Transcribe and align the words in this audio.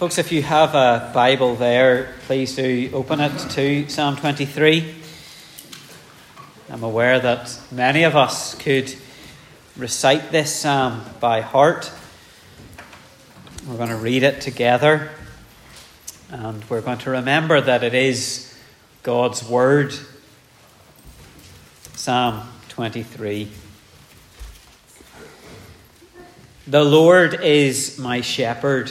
Folks, 0.00 0.16
if 0.16 0.32
you 0.32 0.40
have 0.40 0.74
a 0.74 1.10
Bible 1.12 1.56
there, 1.56 2.14
please 2.22 2.56
do 2.56 2.88
open 2.94 3.20
it 3.20 3.36
to 3.50 3.86
Psalm 3.90 4.16
23. 4.16 4.94
I'm 6.70 6.82
aware 6.82 7.20
that 7.20 7.60
many 7.70 8.04
of 8.04 8.16
us 8.16 8.54
could 8.54 8.94
recite 9.76 10.32
this 10.32 10.56
psalm 10.56 11.04
by 11.20 11.42
heart. 11.42 11.92
We're 13.68 13.76
going 13.76 13.90
to 13.90 13.96
read 13.96 14.22
it 14.22 14.40
together, 14.40 15.10
and 16.30 16.64
we're 16.70 16.80
going 16.80 16.96
to 17.00 17.10
remember 17.10 17.60
that 17.60 17.84
it 17.84 17.92
is 17.92 18.58
God's 19.02 19.46
Word. 19.46 19.92
Psalm 21.92 22.48
23. 22.70 23.50
The 26.66 26.84
Lord 26.84 27.34
is 27.42 27.98
my 27.98 28.22
shepherd. 28.22 28.90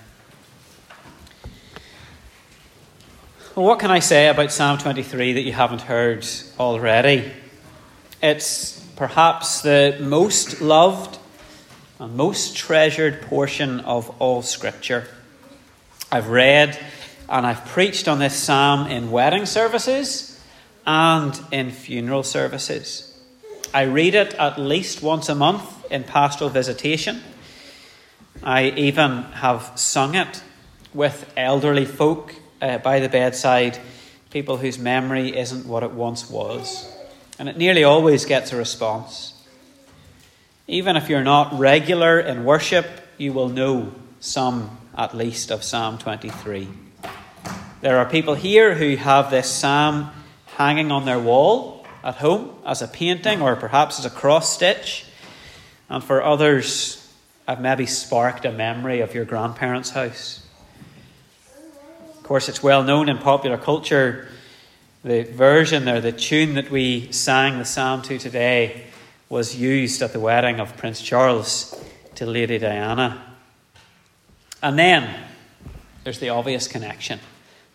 Well, 3.53 3.65
what 3.65 3.79
can 3.79 3.91
I 3.91 3.99
say 3.99 4.29
about 4.29 4.53
Psalm 4.53 4.77
23 4.77 5.33
that 5.33 5.41
you 5.41 5.51
haven't 5.51 5.81
heard 5.81 6.25
already? 6.57 7.29
It's 8.23 8.79
perhaps 8.95 9.59
the 9.59 9.97
most 9.99 10.61
loved 10.61 11.19
and 11.99 12.15
most 12.15 12.55
treasured 12.55 13.23
portion 13.23 13.81
of 13.81 14.09
all 14.21 14.41
Scripture. 14.41 15.05
I've 16.09 16.29
read 16.29 16.79
and 17.27 17.45
I've 17.45 17.65
preached 17.65 18.07
on 18.07 18.19
this 18.19 18.37
psalm 18.37 18.87
in 18.87 19.11
wedding 19.11 19.45
services 19.45 20.41
and 20.87 21.37
in 21.51 21.71
funeral 21.71 22.23
services. 22.23 23.19
I 23.73 23.81
read 23.81 24.15
it 24.15 24.33
at 24.35 24.61
least 24.61 25.03
once 25.03 25.27
a 25.27 25.35
month 25.35 25.91
in 25.91 26.05
pastoral 26.05 26.49
visitation. 26.49 27.21
I 28.43 28.69
even 28.77 29.23
have 29.23 29.73
sung 29.75 30.15
it 30.15 30.41
with 30.93 31.29
elderly 31.35 31.83
folk 31.83 32.35
uh, 32.61 32.77
by 32.77 32.99
the 32.99 33.09
bedside 33.09 33.77
people 34.29 34.57
whose 34.57 34.79
memory 34.79 35.37
isn't 35.37 35.65
what 35.65 35.83
it 35.83 35.91
once 35.91 36.29
was. 36.29 36.89
And 37.37 37.49
it 37.49 37.57
nearly 37.57 37.83
always 37.83 38.25
gets 38.25 38.53
a 38.53 38.55
response. 38.55 39.33
Even 40.67 40.95
if 40.95 41.09
you're 41.09 41.23
not 41.23 41.57
regular 41.57 42.19
in 42.19 42.45
worship, 42.45 42.85
you 43.17 43.33
will 43.33 43.49
know 43.49 43.91
some 44.19 44.77
at 44.97 45.15
least 45.15 45.51
of 45.51 45.63
Psalm 45.63 45.97
23. 45.97 46.67
There 47.81 47.97
are 47.97 48.05
people 48.05 48.35
here 48.35 48.75
who 48.75 48.95
have 48.95 49.31
this 49.31 49.49
psalm 49.49 50.11
hanging 50.55 50.91
on 50.91 51.05
their 51.05 51.19
wall 51.19 51.85
at 52.03 52.15
home 52.15 52.55
as 52.65 52.81
a 52.81 52.87
painting 52.87 53.41
or 53.41 53.55
perhaps 53.55 53.99
as 53.99 54.05
a 54.05 54.09
cross 54.09 54.53
stitch. 54.53 55.05
And 55.89 56.03
for 56.03 56.23
others, 56.23 57.11
I've 57.47 57.59
maybe 57.59 57.85
sparked 57.85 58.45
a 58.45 58.51
memory 58.51 59.01
of 59.01 59.15
your 59.15 59.25
grandparents' 59.25 59.89
house 59.89 60.45
course, 62.31 62.47
it's 62.47 62.63
well 62.63 62.81
known 62.81 63.09
in 63.09 63.17
popular 63.17 63.57
culture. 63.57 64.29
The 65.03 65.23
version 65.23 65.89
or 65.89 65.99
the 65.99 66.13
tune 66.13 66.53
that 66.53 66.71
we 66.71 67.11
sang 67.11 67.57
the 67.57 67.65
psalm 67.65 68.03
to 68.03 68.17
today 68.17 68.85
was 69.27 69.57
used 69.57 70.01
at 70.01 70.13
the 70.13 70.19
wedding 70.21 70.61
of 70.61 70.77
Prince 70.77 71.01
Charles 71.01 71.77
to 72.15 72.25
Lady 72.25 72.57
Diana. 72.57 73.21
And 74.63 74.79
then 74.79 75.13
there's 76.05 76.19
the 76.19 76.29
obvious 76.29 76.69
connection 76.69 77.19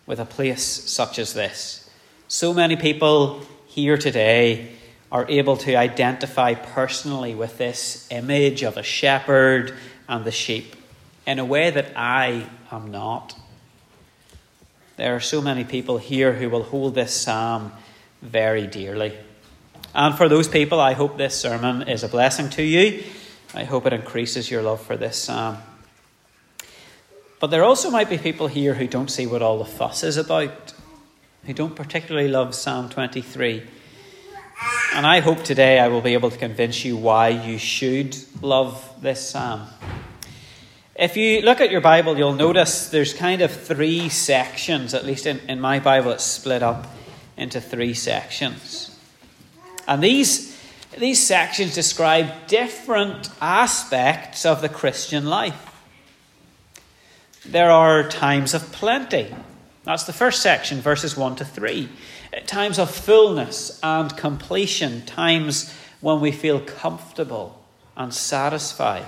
with 0.07 0.19
a 0.19 0.25
place 0.25 0.63
such 0.63 1.19
as 1.19 1.35
this. 1.35 1.87
So 2.27 2.51
many 2.51 2.77
people 2.77 3.43
here 3.67 3.95
today 3.95 4.71
are 5.11 5.27
able 5.29 5.57
to 5.57 5.75
identify 5.75 6.55
personally 6.55 7.35
with 7.35 7.59
this 7.59 8.07
image 8.09 8.63
of 8.63 8.75
a 8.75 8.81
shepherd 8.81 9.75
and 10.09 10.25
the 10.25 10.31
sheep 10.31 10.75
in 11.27 11.37
a 11.37 11.45
way 11.45 11.69
that 11.69 11.95
I 11.95 12.49
am 12.71 12.89
not. 12.89 13.35
There 14.97 15.15
are 15.15 15.19
so 15.19 15.41
many 15.41 15.63
people 15.63 15.99
here 15.99 16.33
who 16.33 16.49
will 16.49 16.63
hold 16.63 16.95
this 16.95 17.13
psalm 17.13 17.71
very 18.23 18.65
dearly. 18.65 19.15
And 19.93 20.15
for 20.15 20.27
those 20.27 20.47
people, 20.47 20.79
I 20.79 20.93
hope 20.93 21.17
this 21.17 21.39
sermon 21.39 21.87
is 21.87 22.03
a 22.03 22.07
blessing 22.07 22.49
to 22.51 22.63
you. 22.63 23.03
I 23.53 23.63
hope 23.63 23.85
it 23.85 23.93
increases 23.93 24.49
your 24.49 24.63
love 24.63 24.81
for 24.81 24.97
this 24.97 25.15
psalm. 25.15 25.59
But 27.39 27.47
there 27.47 27.63
also 27.63 27.91
might 27.91 28.09
be 28.09 28.17
people 28.17 28.47
here 28.47 28.73
who 28.73 28.87
don't 28.87 29.11
see 29.11 29.27
what 29.27 29.43
all 29.43 29.59
the 29.59 29.65
fuss 29.65 30.03
is 30.03 30.17
about, 30.17 30.73
who 31.45 31.53
don't 31.53 31.75
particularly 31.75 32.27
love 32.27 32.55
Psalm 32.55 32.89
23. 32.89 33.63
And 34.95 35.05
I 35.05 35.19
hope 35.19 35.43
today 35.43 35.77
I 35.77 35.89
will 35.89 36.01
be 36.01 36.15
able 36.15 36.31
to 36.31 36.37
convince 36.37 36.83
you 36.83 36.97
why 36.97 37.29
you 37.29 37.59
should 37.59 38.17
love 38.41 38.83
this 38.99 39.29
psalm. 39.29 39.67
If 40.97 41.15
you 41.15 41.41
look 41.41 41.61
at 41.61 41.69
your 41.69 41.81
Bible, 41.81 42.17
you'll 42.17 42.33
notice 42.33 42.89
there's 42.89 43.13
kind 43.13 43.43
of 43.43 43.51
three 43.51 44.09
sections, 44.09 44.95
at 44.95 45.05
least 45.05 45.27
in, 45.27 45.39
in 45.47 45.61
my 45.61 45.79
Bible, 45.79 46.09
it's 46.09 46.23
split 46.23 46.63
up 46.63 46.87
into 47.37 47.61
three 47.61 47.93
sections. 47.93 48.97
And 49.87 50.01
these, 50.01 50.59
these 50.97 51.21
sections 51.21 51.75
describe 51.75 52.47
different 52.47 53.29
aspects 53.39 54.43
of 54.43 54.63
the 54.63 54.69
Christian 54.69 55.27
life. 55.27 55.71
There 57.45 57.69
are 57.69 58.09
times 58.09 58.55
of 58.55 58.71
plenty. 58.71 59.35
That's 59.83 60.05
the 60.05 60.13
first 60.13 60.41
section, 60.41 60.81
verses 60.81 61.15
1 61.15 61.35
to 61.35 61.45
3. 61.45 61.89
Times 62.47 62.79
of 62.79 62.89
fullness 62.89 63.79
and 63.83 64.17
completion, 64.17 65.05
times 65.05 65.71
when 66.01 66.21
we 66.21 66.31
feel 66.31 66.59
comfortable 66.59 67.63
and 67.95 68.11
satisfied. 68.11 69.05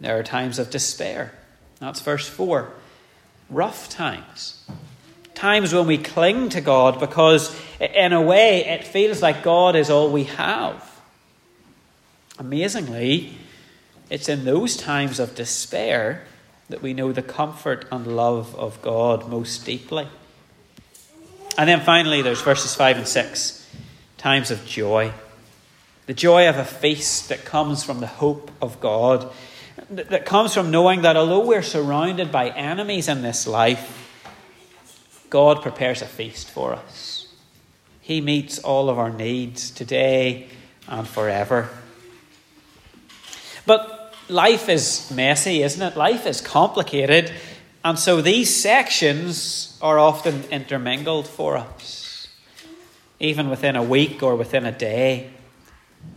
There 0.00 0.18
are 0.18 0.22
times 0.22 0.58
of 0.58 0.70
despair. 0.70 1.32
That's 1.80 2.00
verse 2.00 2.28
4. 2.28 2.70
Rough 3.48 3.88
times. 3.88 4.64
Times 5.34 5.72
when 5.74 5.86
we 5.86 5.98
cling 5.98 6.48
to 6.50 6.60
God 6.60 6.98
because, 6.98 7.54
in 7.80 8.12
a 8.12 8.22
way, 8.22 8.64
it 8.64 8.84
feels 8.84 9.22
like 9.22 9.42
God 9.42 9.76
is 9.76 9.90
all 9.90 10.10
we 10.10 10.24
have. 10.24 11.00
Amazingly, 12.38 13.34
it's 14.10 14.28
in 14.28 14.44
those 14.44 14.76
times 14.76 15.18
of 15.18 15.34
despair 15.34 16.24
that 16.68 16.82
we 16.82 16.94
know 16.94 17.12
the 17.12 17.22
comfort 17.22 17.86
and 17.92 18.06
love 18.06 18.54
of 18.56 18.80
God 18.82 19.28
most 19.28 19.64
deeply. 19.64 20.08
And 21.56 21.68
then 21.68 21.80
finally, 21.80 22.22
there's 22.22 22.42
verses 22.42 22.74
5 22.74 22.98
and 22.98 23.08
6 23.08 23.70
times 24.18 24.50
of 24.50 24.66
joy. 24.66 25.12
The 26.06 26.14
joy 26.14 26.48
of 26.48 26.56
a 26.56 26.64
feast 26.64 27.28
that 27.28 27.44
comes 27.44 27.82
from 27.82 28.00
the 28.00 28.06
hope 28.06 28.50
of 28.60 28.80
God 28.80 29.32
that 29.90 30.24
comes 30.24 30.54
from 30.54 30.70
knowing 30.70 31.02
that 31.02 31.16
although 31.16 31.44
we're 31.46 31.62
surrounded 31.62 32.32
by 32.32 32.50
enemies 32.50 33.08
in 33.08 33.22
this 33.22 33.46
life, 33.46 34.02
God 35.30 35.62
prepares 35.62 36.02
a 36.02 36.06
feast 36.06 36.50
for 36.50 36.72
us. 36.72 37.28
He 38.00 38.20
meets 38.20 38.58
all 38.58 38.88
of 38.88 38.98
our 38.98 39.10
needs 39.10 39.70
today 39.70 40.48
and 40.88 41.06
forever. 41.06 41.68
But 43.64 44.14
life 44.28 44.68
is 44.68 45.10
messy, 45.10 45.62
isn't 45.62 45.82
it? 45.82 45.96
Life 45.96 46.26
is 46.26 46.40
complicated. 46.40 47.32
And 47.84 47.98
so 47.98 48.20
these 48.20 48.54
sections 48.54 49.76
are 49.82 49.98
often 49.98 50.44
intermingled 50.50 51.26
for 51.26 51.56
us, 51.56 52.28
even 53.20 53.50
within 53.50 53.76
a 53.76 53.82
week 53.82 54.22
or 54.22 54.36
within 54.36 54.66
a 54.66 54.72
day. 54.72 55.30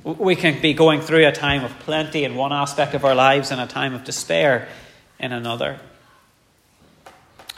We 0.03 0.35
can 0.35 0.61
be 0.61 0.73
going 0.73 1.01
through 1.01 1.27
a 1.27 1.31
time 1.31 1.63
of 1.63 1.77
plenty 1.79 2.23
in 2.23 2.35
one 2.35 2.53
aspect 2.53 2.93
of 2.93 3.05
our 3.05 3.15
lives 3.15 3.51
and 3.51 3.59
a 3.59 3.67
time 3.67 3.93
of 3.93 4.03
despair 4.03 4.67
in 5.19 5.31
another. 5.31 5.79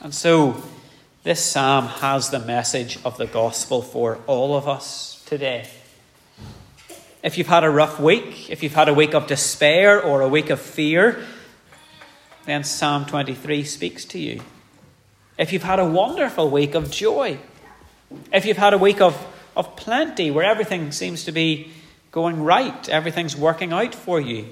And 0.01 0.13
so, 0.13 0.63
this 1.23 1.43
psalm 1.43 1.85
has 1.85 2.31
the 2.31 2.39
message 2.39 2.97
of 3.05 3.17
the 3.17 3.27
gospel 3.27 3.83
for 3.83 4.19
all 4.25 4.55
of 4.55 4.67
us 4.67 5.23
today. 5.27 5.67
If 7.23 7.37
you've 7.37 7.47
had 7.47 7.63
a 7.63 7.69
rough 7.69 7.99
week, 7.99 8.49
if 8.49 8.63
you've 8.63 8.73
had 8.73 8.89
a 8.89 8.93
week 8.93 9.13
of 9.13 9.27
despair 9.27 10.01
or 10.01 10.21
a 10.21 10.27
week 10.27 10.49
of 10.49 10.59
fear, 10.59 11.23
then 12.45 12.63
Psalm 12.63 13.05
23 13.05 13.63
speaks 13.63 14.05
to 14.05 14.19
you. 14.19 14.41
If 15.37 15.53
you've 15.53 15.63
had 15.63 15.79
a 15.79 15.85
wonderful 15.85 16.49
week 16.49 16.73
of 16.73 16.89
joy, 16.89 17.37
if 18.33 18.45
you've 18.45 18.57
had 18.57 18.73
a 18.73 18.77
week 18.77 18.99
of, 19.01 19.15
of 19.55 19.75
plenty 19.75 20.31
where 20.31 20.43
everything 20.43 20.91
seems 20.91 21.23
to 21.25 21.31
be 21.31 21.71
going 22.11 22.43
right, 22.43 22.89
everything's 22.89 23.35
working 23.35 23.71
out 23.73 23.95
for 23.95 24.19
you, 24.19 24.47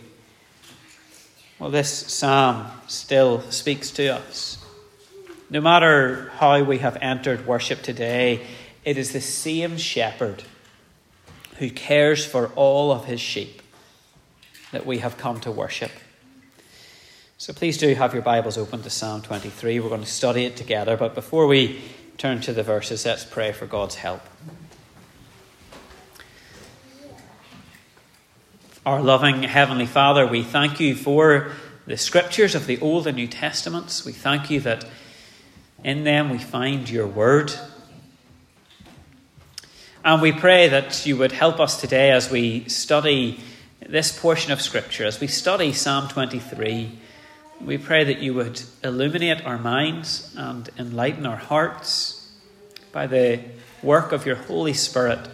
well, 1.59 1.69
this 1.69 1.91
psalm 1.91 2.67
still 2.87 3.41
speaks 3.51 3.91
to 3.91 4.07
us. 4.15 4.57
No 5.49 5.59
matter 5.59 6.31
how 6.35 6.63
we 6.63 6.77
have 6.77 6.97
entered 7.01 7.45
worship 7.45 7.81
today, 7.81 8.45
it 8.85 8.97
is 8.97 9.11
the 9.11 9.19
same 9.19 9.77
shepherd 9.77 10.43
who 11.57 11.69
cares 11.69 12.25
for 12.25 12.47
all 12.55 12.93
of 12.93 13.05
his 13.05 13.19
sheep 13.19 13.61
that 14.71 14.85
we 14.85 14.99
have 14.99 15.17
come 15.17 15.41
to 15.41 15.51
worship. 15.51 15.91
So 17.37 17.51
please 17.51 17.77
do 17.77 17.93
have 17.93 18.13
your 18.13 18.23
Bibles 18.23 18.57
open 18.57 18.81
to 18.83 18.89
Psalm 18.89 19.21
23. 19.21 19.79
We're 19.79 19.89
going 19.89 20.01
to 20.01 20.07
study 20.07 20.45
it 20.45 20.55
together, 20.55 20.95
but 20.95 21.15
before 21.15 21.47
we 21.47 21.81
turn 22.17 22.39
to 22.41 22.53
the 22.53 22.63
verses, 22.63 23.05
let's 23.05 23.25
pray 23.25 23.51
for 23.51 23.65
God's 23.65 23.95
help. 23.95 24.21
Our 28.85 29.01
loving 29.01 29.43
Heavenly 29.43 29.85
Father, 29.85 30.25
we 30.25 30.41
thank 30.41 30.79
you 30.79 30.95
for 30.95 31.51
the 31.85 31.97
scriptures 31.97 32.55
of 32.55 32.65
the 32.65 32.79
Old 32.79 33.07
and 33.07 33.17
New 33.17 33.27
Testaments. 33.27 34.05
We 34.05 34.13
thank 34.13 34.49
you 34.49 34.61
that 34.61 34.85
in 35.83 36.05
them 36.05 36.29
we 36.29 36.37
find 36.37 36.89
your 36.89 37.05
word. 37.05 37.53
And 40.05 40.21
we 40.21 40.31
pray 40.31 40.69
that 40.69 41.05
you 41.05 41.17
would 41.17 41.33
help 41.33 41.59
us 41.59 41.81
today 41.81 42.11
as 42.11 42.31
we 42.31 42.69
study 42.69 43.41
this 43.85 44.17
portion 44.17 44.53
of 44.53 44.61
Scripture, 44.61 45.03
as 45.03 45.19
we 45.19 45.27
study 45.27 45.73
Psalm 45.73 46.07
23. 46.07 46.97
We 47.59 47.77
pray 47.77 48.05
that 48.05 48.19
you 48.19 48.33
would 48.35 48.61
illuminate 48.81 49.45
our 49.45 49.57
minds 49.57 50.33
and 50.37 50.69
enlighten 50.79 51.25
our 51.25 51.35
hearts 51.35 52.31
by 52.93 53.07
the 53.07 53.41
work 53.83 54.13
of 54.13 54.25
your 54.25 54.37
Holy 54.37 54.73
Spirit. 54.73 55.27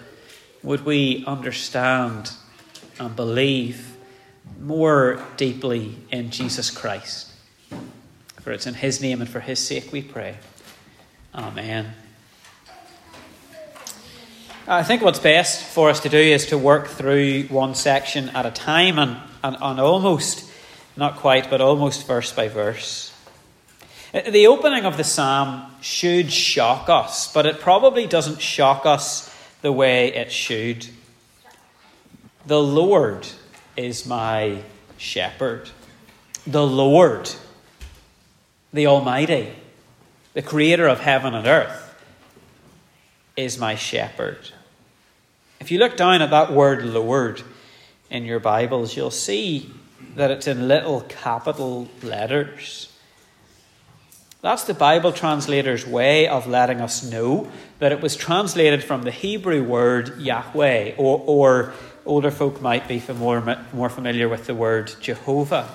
Would 0.63 0.83
we 0.83 1.23
understand 1.27 2.31
and 2.99 3.15
believe 3.15 3.97
more 4.59 5.21
deeply 5.37 5.97
in 6.11 6.31
Jesus 6.31 6.71
Christ? 6.71 7.31
For 8.41 8.51
it's 8.51 8.67
in 8.67 8.75
His 8.75 9.01
name 9.01 9.21
and 9.21 9.29
for 9.29 9.39
His 9.39 9.59
sake 9.59 9.91
we 9.91 10.01
pray. 10.01 10.37
Amen. 11.33 11.93
I 14.67 14.81
think 14.81 15.03
what's 15.03 15.19
best 15.19 15.63
for 15.63 15.89
us 15.89 15.99
to 15.99 16.09
do 16.09 16.17
is 16.17 16.47
to 16.47 16.57
work 16.57 16.87
through 16.87 17.43
one 17.43 17.75
section 17.75 18.29
at 18.29 18.47
a 18.47 18.51
time 18.51 18.97
and, 18.97 19.17
and, 19.43 19.57
and 19.61 19.79
almost, 19.79 20.49
not 20.97 21.17
quite, 21.17 21.51
but 21.51 21.61
almost 21.61 22.07
verse 22.07 22.31
by 22.31 22.47
verse. 22.47 23.13
Uh, 24.11 24.29
the 24.31 24.47
opening 24.47 24.85
of 24.85 24.97
the 24.97 25.03
psalm 25.03 25.71
should 25.81 26.31
shock 26.31 26.89
us, 26.89 27.31
but 27.31 27.45
it 27.45 27.59
probably 27.59 28.07
doesn't 28.07 28.41
shock 28.41 28.87
us 28.87 29.31
the 29.61 29.71
way 29.71 30.13
it 30.15 30.31
should. 30.31 30.87
The 32.47 32.61
Lord 32.61 33.27
is 33.75 34.05
my 34.05 34.61
shepherd. 34.97 35.71
The 36.45 36.65
Lord, 36.65 37.31
the 38.71 38.85
Almighty, 38.85 39.53
the 40.33 40.43
Creator 40.43 40.87
of 40.87 40.99
heaven 40.99 41.33
and 41.33 41.47
earth, 41.47 41.95
is 43.35 43.57
my 43.57 43.73
shepherd. 43.73 44.51
If 45.59 45.71
you 45.71 45.79
look 45.79 45.97
down 45.97 46.21
at 46.21 46.29
that 46.29 46.53
word 46.53 46.85
Lord 46.85 47.41
in 48.11 48.25
your 48.25 48.39
Bibles, 48.39 48.95
you'll 48.95 49.09
see 49.09 49.73
that 50.15 50.29
it's 50.29 50.45
in 50.45 50.67
little 50.67 51.01
capital 51.01 51.87
letters. 52.03 52.93
That's 54.41 54.65
the 54.65 54.75
Bible 54.75 55.11
translator's 55.11 55.87
way 55.87 56.27
of 56.27 56.45
letting 56.45 56.79
us 56.79 57.03
know 57.03 57.51
that 57.79 57.91
it 57.91 58.01
was 58.01 58.15
translated 58.15 58.83
from 58.83 59.01
the 59.01 59.09
Hebrew 59.09 59.63
word 59.63 60.19
Yahweh, 60.19 60.93
or, 60.97 61.23
or 61.25 61.73
older 62.05 62.31
folk 62.31 62.61
might 62.61 62.87
be 62.87 63.01
more, 63.17 63.57
more 63.73 63.89
familiar 63.89 64.29
with 64.29 64.45
the 64.45 64.55
word 64.55 64.93
Jehovah. 65.01 65.69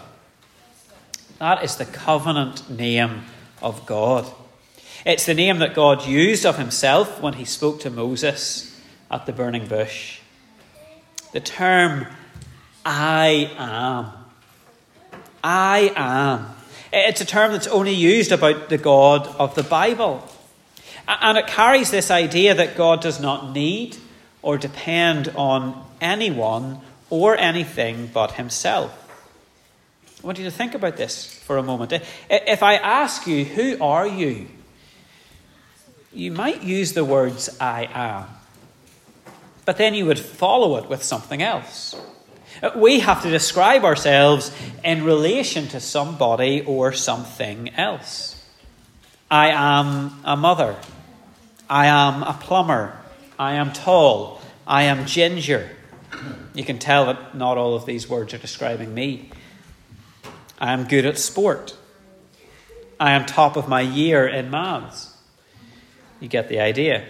That 1.39 1.65
is 1.65 1.77
the 1.77 1.87
covenant 1.87 2.69
name 2.71 3.25
of 3.63 3.87
God. 3.87 4.31
It's 5.05 5.27
the 5.27 5.35
name 5.35 5.59
that 5.59 5.75
God 5.75 6.07
used 6.07 6.45
of 6.45 6.59
himself 6.59 7.21
when 7.21 7.35
he 7.35 7.45
spoke 7.45 7.81
to 7.81 7.91
Moses 7.91 8.79
at 9.11 9.27
the 9.27 9.33
burning 9.33 9.67
bush. 9.67 10.21
The 11.33 11.41
term 11.41 12.07
I 12.85 13.51
am. 13.57 14.13
I 15.43 15.93
am. 15.97 16.55
It's 16.93 17.21
a 17.21 17.25
term 17.25 17.53
that's 17.53 17.67
only 17.69 17.95
used 17.95 18.33
about 18.33 18.69
the 18.69 18.79
God 18.79 19.27
of 19.27 19.55
the 19.55 19.63
Bible. 19.63 20.29
And 21.09 21.39
it 21.39 21.47
carries 21.47 21.91
this 21.91 22.11
idea 22.11 22.55
that 22.55 22.77
God 22.77 23.01
does 23.01 23.21
not 23.21 23.53
need 23.53 23.97
or 24.43 24.59
depend 24.59 25.29
on 25.37 25.87
anyone 26.01 26.81
or 27.09 27.37
anything 27.37 28.11
but 28.13 28.33
himself. 28.33 28.97
I 30.23 30.27
want 30.27 30.39
you 30.39 30.45
to 30.45 30.51
think 30.51 30.75
about 30.75 30.97
this 30.97 31.35
for 31.35 31.57
a 31.57 31.63
moment. 31.63 31.93
If 32.29 32.63
I 32.63 32.75
ask 32.75 33.27
you, 33.27 33.45
who 33.45 33.83
are 33.83 34.07
you? 34.07 34.49
You 36.13 36.33
might 36.33 36.63
use 36.63 36.93
the 36.93 37.05
words 37.05 37.57
I 37.61 37.89
am 37.93 38.27
but 39.71 39.77
then 39.77 39.95
you 39.95 40.05
would 40.07 40.19
follow 40.19 40.79
it 40.79 40.89
with 40.89 41.01
something 41.03 41.41
else. 41.41 41.95
We 42.75 42.99
have 42.99 43.23
to 43.23 43.31
describe 43.31 43.85
ourselves 43.85 44.51
in 44.83 45.05
relation 45.05 45.69
to 45.69 45.79
somebody 45.79 46.63
or 46.63 46.93
something 46.93 47.69
else. 47.77 48.45
I 49.31 49.51
am 49.51 50.21
a 50.25 50.37
mother. 50.37 50.75
I 51.69 51.87
am 51.87 52.25
a 52.25 52.33
plumber. 52.33 52.99
I 53.39 53.55
am 53.55 53.73
tall. 53.73 54.41
I 54.67 54.83
am 54.85 55.07
ginger. 55.07 55.71
You 56.55 56.65
can 56.65 56.79
tell 56.79 57.07
that 57.07 57.35
not 57.35 57.59
all 57.59 57.75
of 57.75 57.87
these 57.87 58.09
words 58.09 58.35
are 58.35 58.39
describing 58.39 58.95
me. 58.95 59.31
I 60.59 60.73
am 60.73 60.85
good 60.85 61.07
at 61.07 61.19
sport. 61.19 61.77
I 62.99 63.13
am 63.13 63.25
top 63.25 63.57
of 63.57 63.69
my 63.69 63.81
year 63.81 64.27
in 64.29 64.51
maths. 64.51 65.17
You 66.21 66.29
get 66.29 66.49
the 66.49 66.61
idea 66.61 67.07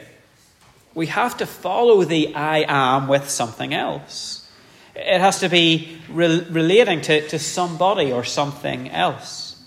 we 0.94 1.06
have 1.06 1.36
to 1.38 1.46
follow 1.46 2.04
the 2.04 2.34
I 2.34 2.64
am 2.68 3.08
with 3.08 3.30
something 3.30 3.72
else. 3.72 4.48
It 4.94 5.20
has 5.20 5.40
to 5.40 5.48
be 5.48 5.98
re- 6.08 6.44
relating 6.50 7.00
to, 7.02 7.26
to 7.28 7.38
somebody 7.38 8.12
or 8.12 8.24
something 8.24 8.90
else. 8.90 9.62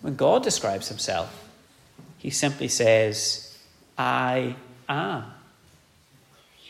When 0.00 0.16
God 0.16 0.42
describes 0.42 0.88
himself, 0.88 1.48
he 2.18 2.30
simply 2.30 2.68
says, 2.68 3.56
I 3.96 4.56
am. 4.88 5.24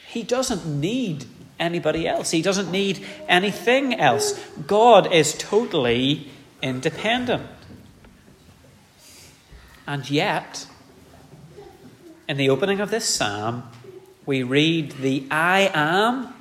He 0.09 0.23
doesn't 0.23 0.66
need 0.66 1.25
anybody 1.62 2.07
else, 2.07 2.33
he 2.33 2.42
doesn't 2.42 2.71
need 2.71 3.04
anything 3.28 3.95
else. 3.95 4.38
God 4.66 5.12
is 5.12 5.35
totally 5.38 6.28
independent. 6.61 7.47
And 9.87 10.09
yet, 10.11 10.66
in 12.28 12.37
the 12.37 12.50
opening 12.50 12.81
of 12.81 12.90
this 12.90 13.09
psalm, 13.09 13.64
we 14.26 14.42
read, 14.42 14.92
The 14.92 15.26
I 15.31 15.71
am 15.73 16.35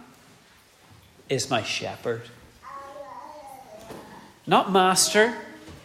is 1.29 1.49
my 1.49 1.63
shepherd. 1.63 2.23
Not 4.45 4.71
master, 4.71 5.35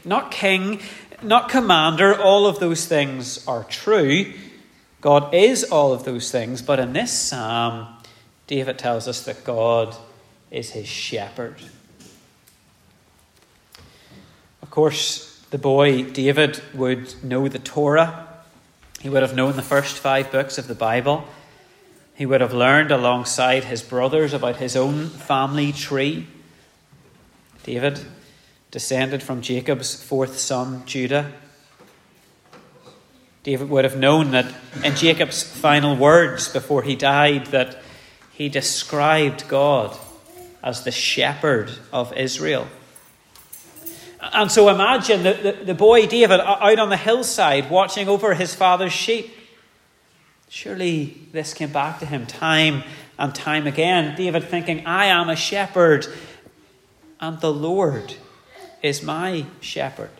not 0.05 0.31
king, 0.31 0.81
not 1.23 1.49
commander, 1.49 2.19
all 2.19 2.47
of 2.47 2.59
those 2.59 2.87
things 2.87 3.47
are 3.47 3.65
true. 3.65 4.33
God 5.01 5.35
is 5.35 5.65
all 5.65 5.93
of 5.93 6.05
those 6.05 6.31
things, 6.31 6.63
but 6.63 6.79
in 6.79 6.93
this 6.93 7.13
psalm, 7.13 7.96
David 8.47 8.79
tells 8.79 9.09
us 9.09 9.25
that 9.25 9.45
God 9.45 9.97
is 10.51 10.71
his 10.71 10.87
shepherd. 10.87 11.57
Of 14.63 14.71
course, 14.71 15.45
the 15.51 15.59
boy 15.59 16.05
David 16.11 16.61
would 16.75 17.23
know 17.25 17.49
the 17.49 17.59
Torah 17.59 18.27
he 19.01 19.09
would 19.09 19.23
have 19.23 19.37
known 19.37 19.57
the 19.57 19.63
first 19.63 19.99
five 19.99 20.33
books 20.33 20.59
of 20.59 20.69
the 20.69 20.75
Bible. 20.75 21.25
He 22.15 22.27
would 22.27 22.41
have 22.41 22.55
learned 22.55 22.91
alongside 22.91 23.65
his 23.65 23.83
brothers 23.83 24.33
about 24.33 24.57
his 24.57 24.75
own 24.75 25.09
family 25.09 25.73
tree. 25.73 26.27
David 27.63 28.01
descended 28.71 29.23
from 29.23 29.43
Jacob's 29.43 30.03
fourth 30.03 30.39
son, 30.39 30.85
Judah. 30.87 31.33
David 33.43 33.69
would 33.69 33.85
have 33.85 33.97
known 33.97 34.33
that 34.33 34.53
in 34.83 34.97
Jacob's 34.97 35.43
final 35.43 35.95
words 35.95 36.49
before 36.49 36.83
he 36.83 36.97
died 36.97 37.47
that 37.47 37.81
he 38.37 38.51
described 38.51 39.49
God 39.49 39.97
as 40.63 40.85
the 40.85 40.91
shepherd 40.91 41.71
of 41.91 42.13
Israel. 42.13 42.67
And 44.21 44.51
so 44.53 44.69
imagine 44.69 45.23
the, 45.23 45.33
the, 45.33 45.65
the, 45.65 45.75
boy 45.75 46.07
David 46.07 46.41
out 46.41 46.79
on 46.79 46.91
the 46.91 46.99
hillside 46.99 47.71
watching 47.71 48.09
over 48.09 48.35
his 48.35 48.55
father's 48.55 48.93
sheep. 48.93 49.33
Surely 50.51 51.17
this 51.33 51.55
came 51.55 51.73
back 51.73 52.01
to 52.01 52.07
him 52.07 52.27
time 52.27 52.83
and 53.19 53.35
time 53.35 53.67
again. 53.67 54.15
David 54.17 54.45
thinking, 54.45 54.87
I 54.87 55.07
am 55.07 55.31
a 55.31 55.37
shepherd, 55.37 56.07
and 57.21 57.41
the 57.41 57.53
Lord 57.53 58.15
is 58.83 59.03
my 59.03 59.47
shepherd. 59.61 60.11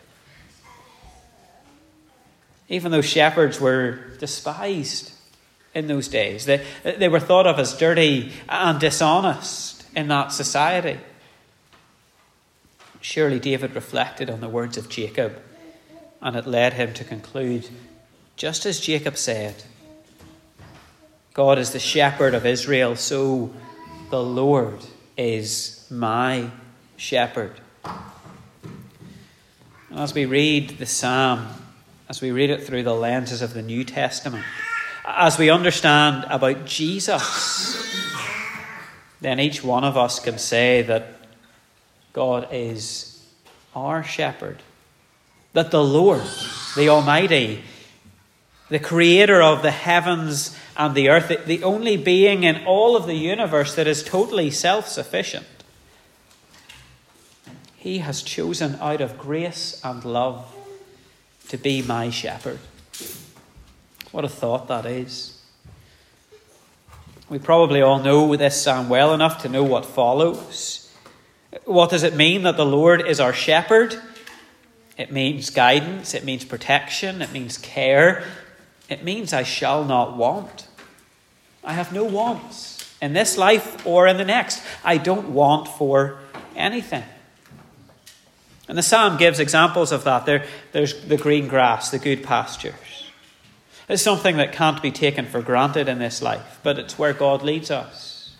Even 2.67 2.91
though 2.91 3.01
shepherds 3.01 3.61
were 3.61 3.99
despised 4.19 5.11
in 5.77 5.85
those 5.85 6.07
days, 6.07 6.45
they, 6.45 6.65
they 6.83 7.07
were 7.07 7.19
thought 7.19 7.45
of 7.45 7.59
as 7.59 7.77
dirty 7.77 8.31
and 8.49 8.79
dishonest 8.79 9.85
in 9.95 10.07
that 10.07 10.31
society. 10.31 10.99
Surely 12.99 13.39
David 13.39 13.75
reflected 13.75 14.27
on 14.27 14.41
the 14.41 14.49
words 14.49 14.75
of 14.75 14.89
Jacob, 14.89 15.39
and 16.19 16.35
it 16.35 16.47
led 16.47 16.73
him 16.73 16.95
to 16.95 17.03
conclude 17.03 17.69
just 18.35 18.65
as 18.65 18.79
Jacob 18.79 19.17
said 19.17 19.63
God 21.33 21.59
is 21.59 21.71
the 21.71 21.79
shepherd 21.79 22.33
of 22.33 22.47
Israel, 22.47 22.95
so 22.95 23.53
the 24.09 24.21
Lord 24.21 24.79
is 25.15 25.85
my 25.91 26.49
shepherd. 26.95 27.53
As 29.91 30.15
we 30.15 30.25
read 30.25 30.79
the 30.79 30.87
psalm, 30.87 31.47
as 32.09 32.19
we 32.19 32.31
read 32.31 32.49
it 32.49 32.63
through 32.63 32.81
the 32.81 32.95
lenses 32.95 33.43
of 33.43 33.53
the 33.53 33.61
New 33.61 33.83
Testament, 33.83 34.43
as 35.07 35.37
we 35.37 35.49
understand 35.49 36.25
about 36.29 36.65
Jesus, 36.65 37.81
then 39.21 39.39
each 39.39 39.63
one 39.63 39.85
of 39.85 39.95
us 39.95 40.19
can 40.19 40.37
say 40.37 40.81
that 40.81 41.13
God 42.11 42.49
is 42.51 43.25
our 43.73 44.03
shepherd, 44.03 44.61
that 45.53 45.71
the 45.71 45.83
Lord, 45.83 46.23
the 46.75 46.89
Almighty, 46.89 47.63
the 48.69 48.79
creator 48.79 49.41
of 49.41 49.61
the 49.61 49.71
heavens 49.71 50.57
and 50.75 50.93
the 50.93 51.09
earth, 51.09 51.45
the 51.45 51.63
only 51.63 51.95
being 51.95 52.43
in 52.43 52.65
all 52.65 52.97
of 52.97 53.05
the 53.05 53.15
universe 53.15 53.75
that 53.75 53.87
is 53.87 54.03
totally 54.03 54.51
self 54.51 54.89
sufficient, 54.89 55.47
he 57.77 57.99
has 57.99 58.21
chosen 58.21 58.75
out 58.81 58.99
of 58.99 59.17
grace 59.17 59.79
and 59.85 60.03
love 60.03 60.53
to 61.47 61.57
be 61.57 61.81
my 61.81 62.09
shepherd. 62.09 62.59
What 64.11 64.25
a 64.25 64.29
thought 64.29 64.67
that 64.67 64.85
is. 64.85 65.41
We 67.29 67.39
probably 67.39 67.81
all 67.81 67.99
know 67.99 68.35
this 68.35 68.61
psalm 68.61 68.87
well 68.87 69.13
enough 69.13 69.41
to 69.41 69.49
know 69.49 69.63
what 69.63 69.85
follows. 69.85 70.93
What 71.65 71.89
does 71.89 72.03
it 72.03 72.15
mean 72.15 72.43
that 72.43 72.55
the 72.55 72.65
Lord 72.65 73.05
is 73.05 73.19
our 73.19 73.33
shepherd? 73.33 74.01
It 74.97 75.11
means 75.11 75.49
guidance, 75.49 76.13
it 76.13 76.23
means 76.23 76.45
protection, 76.45 77.21
it 77.21 77.31
means 77.31 77.57
care, 77.57 78.23
it 78.89 79.03
means 79.03 79.33
I 79.33 79.43
shall 79.43 79.83
not 79.83 80.17
want. 80.17 80.67
I 81.63 81.73
have 81.73 81.91
no 81.91 82.03
wants 82.05 82.95
in 83.01 83.13
this 83.13 83.37
life 83.37 83.85
or 83.85 84.07
in 84.07 84.17
the 84.17 84.25
next. 84.25 84.63
I 84.83 84.97
don't 84.97 85.29
want 85.29 85.67
for 85.67 86.19
anything. 86.55 87.03
And 88.67 88.77
the 88.77 88.83
psalm 88.83 89.17
gives 89.17 89.39
examples 89.39 89.91
of 89.91 90.03
that. 90.05 90.25
There, 90.25 90.45
there's 90.71 91.05
the 91.05 91.17
green 91.17 91.47
grass, 91.47 91.91
the 91.91 91.99
good 91.99 92.23
pastures. 92.23 92.96
It's 93.87 94.03
something 94.03 94.35
that 94.37 94.51
can't 94.51 94.81
be 94.81 94.91
taken 94.91 95.25
for 95.25 95.41
granted 95.41 95.87
in 95.87 95.99
this 95.99 96.21
life, 96.21 96.59
but 96.61 96.77
it's 96.77 96.99
where 96.99 97.13
God 97.13 97.41
leads 97.41 97.71
us. 97.71 98.35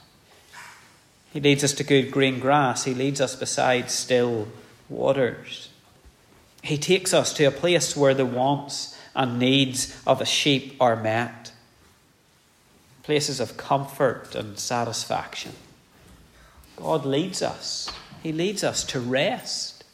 He 1.31 1.39
leads 1.39 1.63
us 1.63 1.73
to 1.73 1.83
good 1.83 2.11
green 2.11 2.39
grass, 2.39 2.83
He 2.83 2.93
leads 2.93 3.21
us 3.21 3.35
beside 3.35 3.89
still 3.89 4.49
waters. 4.89 5.69
He 6.63 6.77
takes 6.77 7.13
us 7.13 7.33
to 7.33 7.45
a 7.45 7.51
place 7.51 7.95
where 7.95 8.13
the 8.13 8.25
wants 8.25 8.97
and 9.15 9.39
needs 9.39 9.95
of 10.05 10.19
a 10.19 10.25
sheep 10.25 10.75
are 10.81 10.95
met, 10.95 11.53
places 13.03 13.39
of 13.39 13.55
comfort 13.55 14.35
and 14.35 14.59
satisfaction. 14.59 15.53
God 16.75 17.05
leads 17.05 17.41
us, 17.41 17.89
He 18.21 18.33
leads 18.33 18.65
us 18.65 18.83
to 18.85 18.99
rest. 18.99 19.85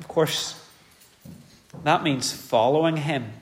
Of 0.00 0.08
course, 0.08 0.59
that 1.84 2.02
means 2.02 2.32
following 2.32 2.98
Him. 2.98 3.32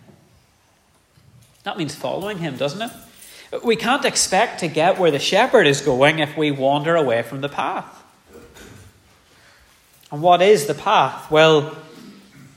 That 1.65 1.79
means 1.79 1.95
following 1.95 2.39
Him, 2.39 2.57
doesn't 2.57 2.83
it? 2.83 3.65
We 3.65 3.77
can't 3.77 4.05
expect 4.05 4.61
to 4.61 4.69
get 4.69 4.99
where 4.99 5.11
the 5.11 5.19
shepherd 5.19 5.67
is 5.67 5.81
going 5.81 6.19
if 6.19 6.37
we 6.37 6.51
wander 6.51 6.97
away 6.97 7.23
from 7.23 7.41
the 7.41 7.49
path. 7.49 7.95
And 10.11 10.23
what 10.23 10.43
is 10.43 10.67
the 10.67 10.75
path? 10.75 11.31
Well, 11.31 11.77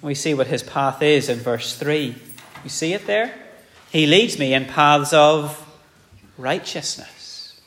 we 0.01 0.15
see 0.15 0.33
what 0.33 0.47
his 0.47 0.63
path 0.63 1.01
is 1.01 1.29
in 1.29 1.39
verse 1.39 1.77
3. 1.77 2.15
You 2.63 2.69
see 2.69 2.93
it 2.93 3.05
there? 3.05 3.33
He 3.91 4.05
leads 4.05 4.39
me 4.39 4.53
in 4.53 4.65
paths 4.65 5.13
of 5.13 5.65
righteousness. 6.37 7.59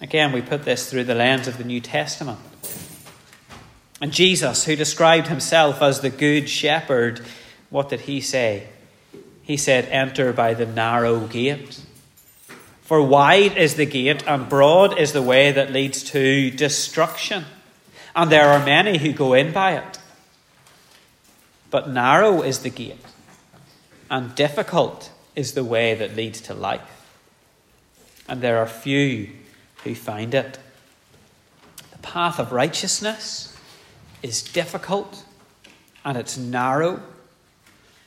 Again, 0.00 0.32
we 0.32 0.42
put 0.42 0.64
this 0.64 0.90
through 0.90 1.04
the 1.04 1.14
lens 1.14 1.48
of 1.48 1.56
the 1.56 1.64
New 1.64 1.80
Testament. 1.80 2.38
And 4.00 4.12
Jesus, 4.12 4.64
who 4.64 4.76
described 4.76 5.28
himself 5.28 5.80
as 5.80 6.00
the 6.00 6.10
good 6.10 6.48
shepherd, 6.48 7.20
what 7.70 7.88
did 7.88 8.00
he 8.00 8.20
say? 8.20 8.68
He 9.42 9.56
said, 9.56 9.86
Enter 9.86 10.32
by 10.32 10.54
the 10.54 10.66
narrow 10.66 11.20
gate. 11.20 11.80
For 12.82 13.02
wide 13.02 13.56
is 13.56 13.74
the 13.74 13.86
gate 13.86 14.22
and 14.28 14.48
broad 14.48 14.98
is 14.98 15.12
the 15.12 15.22
way 15.22 15.50
that 15.50 15.72
leads 15.72 16.04
to 16.10 16.50
destruction, 16.50 17.44
and 18.14 18.30
there 18.30 18.48
are 18.48 18.64
many 18.64 18.98
who 18.98 19.12
go 19.12 19.34
in 19.34 19.52
by 19.52 19.76
it. 19.76 19.98
But 21.70 21.90
narrow 21.90 22.42
is 22.42 22.60
the 22.60 22.70
gate, 22.70 23.04
and 24.08 24.34
difficult 24.36 25.10
is 25.34 25.54
the 25.54 25.64
way 25.64 25.94
that 25.94 26.14
leads 26.14 26.40
to 26.42 26.54
life, 26.54 27.06
and 28.28 28.40
there 28.40 28.58
are 28.58 28.68
few 28.68 29.30
who 29.82 29.94
find 29.94 30.32
it. 30.32 30.58
The 31.90 31.98
path 31.98 32.38
of 32.38 32.52
righteousness 32.52 33.55
is 34.22 34.42
difficult 34.42 35.24
and 36.04 36.16
it's 36.16 36.36
narrow. 36.36 37.00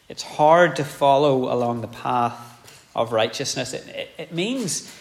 It's 0.08 0.24
hard 0.24 0.76
to 0.78 0.84
follow 0.84 1.54
along 1.54 1.82
the 1.82 1.88
path 1.88 2.90
of 2.96 3.12
righteousness. 3.12 3.74
It, 3.74 3.88
it, 3.88 4.10
it, 4.18 4.34
means, 4.34 4.94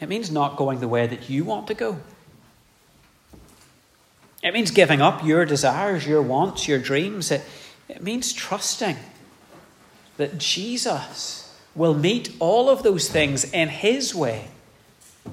it 0.00 0.08
means 0.08 0.30
not 0.30 0.56
going 0.56 0.80
the 0.80 0.88
way 0.88 1.06
that 1.06 1.30
you 1.30 1.44
want 1.44 1.66
to 1.68 1.74
go. 1.74 1.98
It 4.42 4.54
means 4.54 4.70
giving 4.70 5.00
up 5.00 5.24
your 5.24 5.44
desires, 5.44 6.06
your 6.06 6.22
wants, 6.22 6.68
your 6.68 6.78
dreams. 6.78 7.30
It, 7.30 7.42
it 7.88 8.02
means 8.02 8.32
trusting 8.32 8.96
that 10.16 10.38
Jesus 10.38 11.56
will 11.74 11.94
meet 11.94 12.34
all 12.38 12.68
of 12.68 12.82
those 12.82 13.08
things 13.08 13.50
in 13.52 13.68
His 13.68 14.14
way 14.14 14.48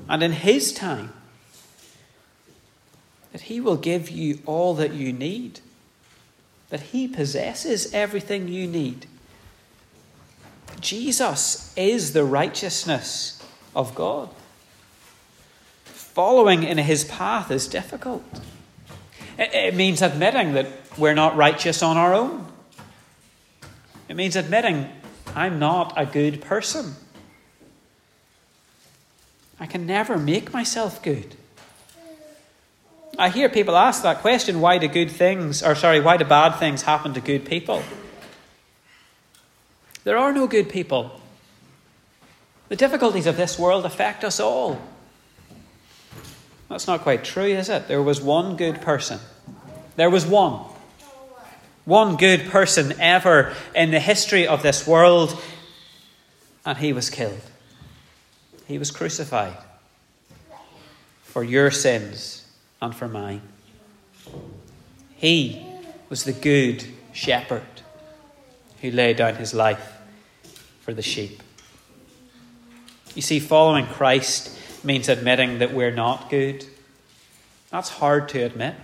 and 0.08 0.22
in 0.22 0.32
His 0.32 0.72
time 0.72 1.14
that 3.36 3.42
He 3.42 3.60
will 3.60 3.76
give 3.76 4.10
you 4.10 4.40
all 4.46 4.76
that 4.76 4.94
you 4.94 5.12
need, 5.12 5.60
that 6.70 6.80
He 6.80 7.06
possesses 7.06 7.94
everything 7.94 8.48
you 8.48 8.66
need. 8.66 9.08
Jesus 10.80 11.74
is 11.76 12.14
the 12.14 12.24
righteousness 12.24 13.46
of 13.76 13.94
God. 13.94 14.30
Following 15.84 16.64
in 16.64 16.78
His 16.78 17.04
path 17.04 17.52
is 17.52 17.68
difficult. 17.68 18.24
It 19.38 19.76
means 19.76 20.02
admitting 20.02 20.54
that 20.54 20.68
we're 20.98 21.14
not 21.14 21.36
righteous 21.36 21.84
on 21.84 21.98
our 21.98 22.14
own. 22.14 22.48
It 24.08 24.16
means 24.16 24.38
admitting 24.38 24.88
I'm 25.36 25.60
not 25.60 25.92
a 25.98 26.06
good 26.06 26.40
person. 26.40 26.96
I 29.60 29.66
can 29.66 29.86
never 29.86 30.18
make 30.18 30.54
myself 30.54 31.04
good. 31.04 31.36
I 33.18 33.30
hear 33.30 33.50
people 33.50 33.78
ask 33.78 34.04
that 34.04 34.20
question 34.20 34.62
why 34.62 34.78
do 34.78 34.88
good 34.88 35.12
things, 35.12 35.64
or 35.64 35.76
sorry, 35.76 36.02
why 36.02 36.18
do 36.18 36.26
bad 36.26 36.58
things 36.58 36.82
happen 36.82 37.14
to 37.14 37.22
good 37.22 37.46
people? 37.46 37.84
There 40.04 40.18
are 40.18 40.34
no 40.34 40.48
good 40.48 40.70
people. 40.70 41.20
The 42.70 42.76
difficulties 42.76 43.28
of 43.28 43.38
this 43.38 43.58
world 43.58 43.86
affect 43.86 44.24
us 44.24 44.40
all. 44.40 44.82
That's 46.70 46.88
not 46.88 47.02
quite 47.02 47.24
true, 47.24 47.46
is 47.46 47.70
it? 47.70 47.88
There 47.88 48.02
was 48.02 48.22
one 48.22 48.56
good 48.58 48.82
person. 48.82 49.20
There 49.96 50.10
was 50.10 50.26
one. 50.26 50.60
One 51.86 52.18
good 52.18 52.50
person 52.50 53.00
ever 53.00 53.54
in 53.76 53.92
the 53.92 54.00
history 54.00 54.48
of 54.48 54.64
this 54.64 54.88
world, 54.88 55.40
and 56.66 56.78
he 56.78 56.92
was 56.92 57.10
killed. 57.10 57.42
He 58.68 58.80
was 58.80 58.90
crucified 58.90 59.58
for 61.24 61.44
your 61.44 61.70
sins 61.70 62.45
and 62.82 62.96
for 62.96 63.08
mine. 63.08 63.42
He 65.16 65.66
was 66.10 66.24
the 66.24 66.34
good 66.34 66.86
shepherd 67.14 67.64
who 68.82 68.92
laid 68.92 69.18
down 69.18 69.36
his 69.36 69.54
life 69.54 69.94
for 70.82 70.94
the 70.94 71.02
sheep. 71.02 71.42
You 73.16 73.22
see, 73.22 73.40
following 73.40 73.88
Christ 73.88 74.56
means 74.84 75.10
admitting 75.10 75.60
that 75.60 75.74
we're 75.74 75.92
not 75.92 76.30
good. 76.30 76.66
That's 77.72 77.90
hard 77.90 78.30
to 78.30 78.42
admit. 78.42 78.76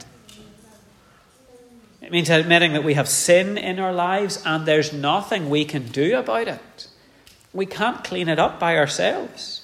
It 2.01 2.12
means 2.12 2.29
admitting 2.29 2.74
that 2.74 2.83
we 2.83 2.95
have 2.95 3.07
sin 3.07 3.57
in 3.57 3.79
our 3.79 3.93
lives 3.93 4.41
and 4.45 4.65
there's 4.65 4.91
nothing 4.91 5.50
we 5.50 5.65
can 5.65 5.88
do 5.89 6.17
about 6.17 6.48
it. 6.48 6.88
We 7.53 7.65
can't 7.65 8.03
clean 8.03 8.27
it 8.27 8.39
up 8.39 8.60
by 8.60 8.77
ourselves. 8.77 9.61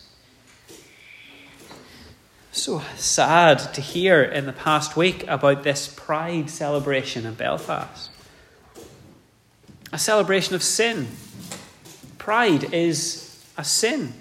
So 2.58 2.82
sad 2.96 3.60
to 3.76 3.82
hear 3.82 4.24
in 4.24 4.48
the 4.48 4.52
past 4.52 4.98
week 4.98 5.24
about 5.28 5.62
this 5.62 5.88
pride 5.88 6.50
celebration 6.50 7.24
in 7.24 7.36
Belfast. 7.36 8.10
A 9.94 10.00
celebration 10.00 10.56
of 10.56 10.64
sin. 10.64 11.08
Pride 12.18 12.74
is 12.74 13.46
a 13.58 13.64
sin. 13.64 14.14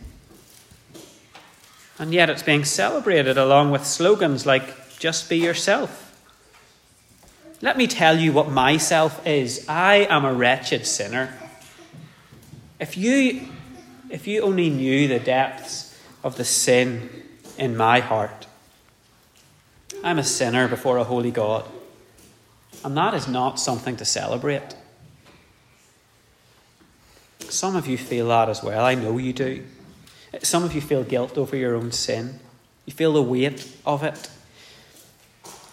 And 1.98 2.12
yet 2.12 2.28
it's 2.28 2.42
being 2.42 2.66
celebrated 2.66 3.38
along 3.38 3.70
with 3.70 3.86
slogans 3.86 4.44
like, 4.44 4.98
just 4.98 5.30
be 5.30 5.38
yourself. 5.38 6.02
Let 7.62 7.78
me 7.78 7.86
tell 7.86 8.18
you 8.18 8.34
what 8.34 8.50
myself 8.50 9.26
is. 9.26 9.64
I 9.66 10.06
am 10.10 10.26
a 10.26 10.34
wretched 10.34 10.86
sinner. 10.86 11.32
If 12.78 12.98
you, 12.98 13.48
if 14.10 14.26
you 14.26 14.42
only 14.42 14.68
knew 14.68 15.08
the 15.08 15.20
depths 15.20 15.98
of 16.22 16.36
the 16.36 16.44
sin 16.44 17.22
in 17.58 17.76
my 17.76 18.00
heart, 18.00 18.46
I'm 20.02 20.18
a 20.18 20.24
sinner 20.24 20.68
before 20.68 20.98
a 20.98 21.04
holy 21.04 21.30
God. 21.30 21.64
And 22.84 22.96
that 22.96 23.14
is 23.14 23.26
not 23.26 23.58
something 23.58 23.96
to 23.96 24.04
celebrate. 24.04 24.74
Some 27.40 27.76
of 27.76 27.86
you 27.86 27.96
feel 27.96 28.28
that 28.28 28.48
as 28.48 28.62
well. 28.62 28.84
I 28.84 28.94
know 28.94 29.18
you 29.18 29.32
do. 29.32 29.64
Some 30.42 30.64
of 30.64 30.74
you 30.74 30.80
feel 30.80 31.04
guilt 31.04 31.38
over 31.38 31.56
your 31.56 31.74
own 31.74 31.92
sin. 31.92 32.40
You 32.84 32.92
feel 32.92 33.12
the 33.12 33.22
weight 33.22 33.76
of 33.86 34.02
it. 34.02 34.30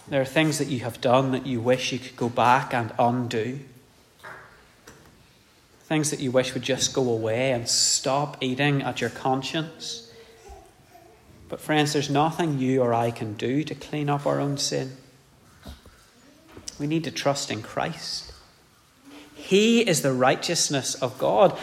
There 0.08 0.20
are 0.20 0.26
things 0.26 0.58
that 0.58 0.68
you 0.68 0.80
have 0.80 1.00
done 1.00 1.32
that 1.32 1.46
you 1.46 1.60
wish 1.60 1.92
you 1.92 1.98
could 1.98 2.16
go 2.16 2.28
back 2.28 2.74
and 2.74 2.92
undo. 2.98 3.60
Things 5.84 6.10
that 6.10 6.20
you 6.20 6.30
wish 6.30 6.54
would 6.54 6.62
just 6.62 6.94
go 6.94 7.08
away 7.08 7.52
and 7.52 7.68
stop 7.68 8.38
eating 8.40 8.82
at 8.82 9.00
your 9.00 9.10
conscience. 9.10 10.03
But, 11.54 11.60
friends, 11.60 11.92
there's 11.92 12.10
nothing 12.10 12.58
you 12.58 12.82
or 12.82 12.92
I 12.92 13.12
can 13.12 13.34
do 13.34 13.62
to 13.62 13.76
clean 13.76 14.10
up 14.10 14.26
our 14.26 14.40
own 14.40 14.58
sin. 14.58 14.96
We 16.80 16.88
need 16.88 17.04
to 17.04 17.12
trust 17.12 17.48
in 17.48 17.62
Christ. 17.62 18.32
He 19.36 19.88
is 19.88 20.02
the 20.02 20.12
righteousness 20.12 20.96
of 20.96 21.16
God, 21.16 21.56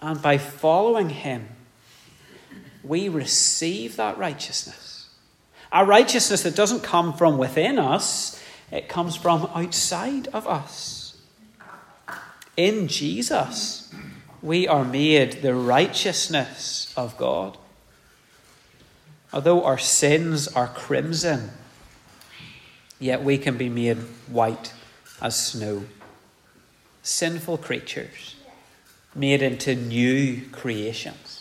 and 0.00 0.20
by 0.20 0.38
following 0.38 1.10
Him, 1.10 1.50
we 2.82 3.08
receive 3.08 3.94
that 3.94 4.18
righteousness. 4.18 5.08
A 5.70 5.84
righteousness 5.84 6.42
that 6.42 6.56
doesn't 6.56 6.82
come 6.82 7.12
from 7.12 7.38
within 7.38 7.78
us, 7.78 8.42
it 8.72 8.88
comes 8.88 9.14
from 9.14 9.48
outside 9.54 10.26
of 10.32 10.48
us. 10.48 11.16
In 12.56 12.88
Jesus, 12.88 13.94
we 14.42 14.66
are 14.66 14.84
made 14.84 15.42
the 15.42 15.54
righteousness 15.54 16.92
of 16.96 17.16
God. 17.16 17.56
Although 19.32 19.64
our 19.64 19.78
sins 19.78 20.48
are 20.48 20.68
crimson, 20.68 21.50
yet 22.98 23.22
we 23.22 23.38
can 23.38 23.56
be 23.56 23.68
made 23.68 23.98
white 24.28 24.72
as 25.20 25.36
snow. 25.36 25.84
Sinful 27.02 27.58
creatures 27.58 28.36
made 29.14 29.42
into 29.42 29.74
new 29.74 30.42
creations 30.52 31.38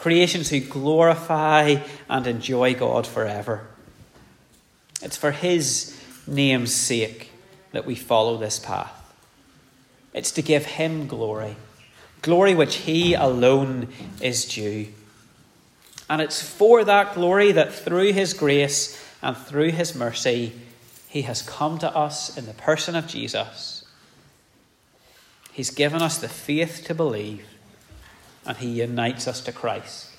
creations 0.00 0.48
who 0.48 0.60
glorify 0.60 1.76
and 2.08 2.26
enjoy 2.26 2.74
God 2.74 3.06
forever. 3.06 3.66
It's 5.02 5.16
for 5.16 5.30
His 5.30 5.96
name's 6.26 6.74
sake 6.74 7.30
that 7.72 7.84
we 7.84 7.94
follow 7.94 8.38
this 8.38 8.58
path. 8.58 8.92
It's 10.14 10.32
to 10.32 10.42
give 10.42 10.64
Him 10.64 11.06
glory, 11.06 11.56
glory 12.22 12.54
which 12.54 12.76
He 12.76 13.12
alone 13.12 13.88
is 14.22 14.46
due. 14.46 14.88
And 16.10 16.20
it's 16.20 16.42
for 16.42 16.84
that 16.84 17.14
glory 17.14 17.52
that 17.52 17.72
through 17.72 18.12
His 18.12 18.34
grace 18.34 19.02
and 19.22 19.34
through 19.34 19.70
His 19.70 19.94
mercy, 19.94 20.52
He 21.08 21.22
has 21.22 21.40
come 21.40 21.78
to 21.78 21.96
us 21.96 22.36
in 22.36 22.44
the 22.44 22.52
person 22.52 22.94
of 22.94 23.06
Jesus. 23.06 23.86
He's 25.52 25.70
given 25.70 26.02
us 26.02 26.18
the 26.18 26.28
faith 26.28 26.84
to 26.86 26.94
believe 26.94 27.46
and 28.46 28.56
he 28.56 28.80
unites 28.80 29.28
us 29.28 29.40
to 29.42 29.52
Christ 29.52 30.10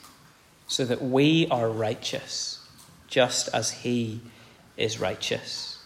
so 0.67 0.85
that 0.85 1.01
we 1.01 1.47
are 1.49 1.69
righteous 1.69 2.59
just 3.07 3.49
as 3.53 3.71
he 3.71 4.21
is 4.77 4.99
righteous. 4.99 5.83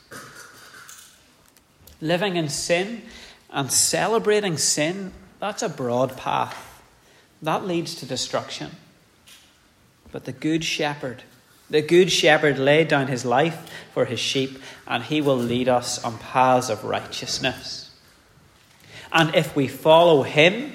Living 2.01 2.35
in 2.35 2.49
sin 2.49 3.01
and 3.49 3.71
celebrating 3.71 4.57
sin, 4.57 5.11
that's 5.39 5.63
a 5.63 5.69
broad 5.69 6.17
path. 6.17 6.83
That 7.41 7.65
leads 7.65 7.95
to 7.95 8.05
destruction. 8.05 8.71
But 10.15 10.23
the 10.23 10.31
Good 10.31 10.63
Shepherd, 10.63 11.23
the 11.69 11.81
Good 11.81 12.09
Shepherd 12.09 12.57
laid 12.57 12.87
down 12.87 13.07
his 13.07 13.25
life 13.25 13.69
for 13.93 14.05
his 14.05 14.21
sheep, 14.21 14.59
and 14.87 15.03
he 15.03 15.19
will 15.19 15.35
lead 15.35 15.67
us 15.67 16.01
on 16.05 16.19
paths 16.19 16.69
of 16.69 16.85
righteousness. 16.85 17.91
And 19.11 19.35
if 19.35 19.57
we 19.57 19.67
follow 19.67 20.23
him, 20.23 20.71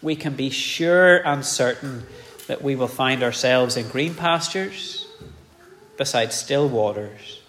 we 0.00 0.16
can 0.16 0.36
be 0.36 0.48
sure 0.48 1.18
and 1.18 1.44
certain 1.44 2.06
that 2.46 2.62
we 2.62 2.74
will 2.74 2.88
find 2.88 3.22
ourselves 3.22 3.76
in 3.76 3.88
green 3.88 4.14
pastures 4.14 5.06
beside 5.98 6.32
still 6.32 6.66
waters, 6.66 7.42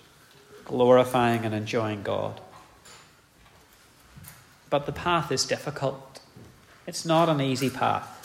glorifying 0.65 1.45
and 1.45 1.55
enjoying 1.55 2.03
God. 2.03 2.41
But 4.69 4.85
the 4.85 4.91
path 4.91 5.31
is 5.31 5.45
difficult. 5.45 6.19
It's 6.85 7.05
not 7.05 7.29
an 7.29 7.39
easy 7.39 7.69
path. 7.69 8.16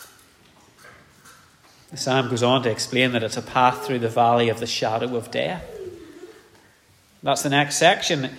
The 1.92 1.98
psalm 1.98 2.31
goes 2.31 2.42
on 2.42 2.62
to 2.62 2.70
explain 2.70 3.12
that 3.12 3.22
it's 3.22 3.37
a 3.37 3.42
path 3.42 3.85
through 3.85 3.98
the 3.98 4.09
valley 4.09 4.48
of 4.48 4.59
the 4.59 4.66
shadow 4.66 5.14
of 5.14 5.31
death. 5.31 5.62
That's 7.22 7.42
the 7.42 7.50
next 7.50 7.76
section. 7.76 8.31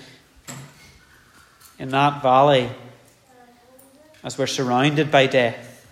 In 1.77 1.89
that 1.89 2.23
valley, 2.23 2.71
as 4.23 4.39
we're 4.39 4.47
surrounded 4.47 5.11
by 5.11 5.27
death, 5.27 5.87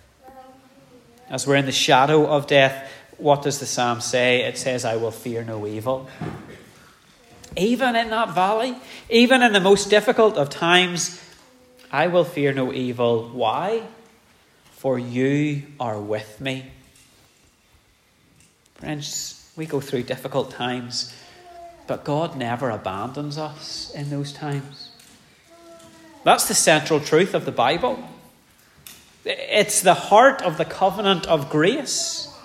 as 1.30 1.46
we're 1.46 1.54
in 1.54 1.66
the 1.66 1.72
shadow 1.72 2.26
of 2.26 2.48
death, 2.48 2.90
what 3.16 3.42
does 3.42 3.60
the 3.60 3.66
psalm 3.66 4.00
say? 4.00 4.42
It 4.42 4.58
says, 4.58 4.84
I 4.84 4.96
will 4.96 5.12
fear 5.12 5.44
no 5.44 5.64
evil. 5.64 6.10
Even 7.56 7.94
in 7.94 8.10
that 8.10 8.34
valley, 8.34 8.74
even 9.08 9.40
in 9.40 9.52
the 9.52 9.60
most 9.60 9.88
difficult 9.88 10.36
of 10.36 10.50
times, 10.50 11.22
I 11.92 12.08
will 12.08 12.24
fear 12.24 12.52
no 12.52 12.72
evil. 12.72 13.28
Why? 13.28 13.84
For 14.72 14.98
you 14.98 15.62
are 15.78 16.00
with 16.00 16.40
me. 16.40 16.72
Friends, 18.82 19.48
we 19.54 19.64
go 19.64 19.80
through 19.80 20.02
difficult 20.02 20.50
times, 20.50 21.14
but 21.86 22.02
God 22.02 22.36
never 22.36 22.68
abandons 22.68 23.38
us 23.38 23.92
in 23.94 24.10
those 24.10 24.32
times. 24.32 24.90
That's 26.24 26.48
the 26.48 26.54
central 26.54 26.98
truth 26.98 27.32
of 27.32 27.44
the 27.44 27.52
Bible. 27.52 28.02
It's 29.24 29.82
the 29.82 29.94
heart 29.94 30.42
of 30.42 30.58
the 30.58 30.64
covenant 30.64 31.28
of 31.28 31.48
grace 31.48 32.36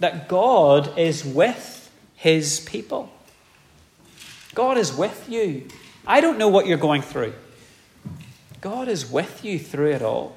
that 0.00 0.28
God 0.28 0.98
is 0.98 1.24
with 1.24 1.92
his 2.16 2.58
people. 2.58 3.08
God 4.52 4.76
is 4.76 4.92
with 4.92 5.28
you. 5.28 5.68
I 6.04 6.22
don't 6.22 6.38
know 6.38 6.48
what 6.48 6.66
you're 6.66 6.76
going 6.76 7.02
through. 7.02 7.34
God 8.60 8.88
is 8.88 9.08
with 9.08 9.44
you 9.44 9.60
through 9.60 9.92
it 9.92 10.02
all. 10.02 10.36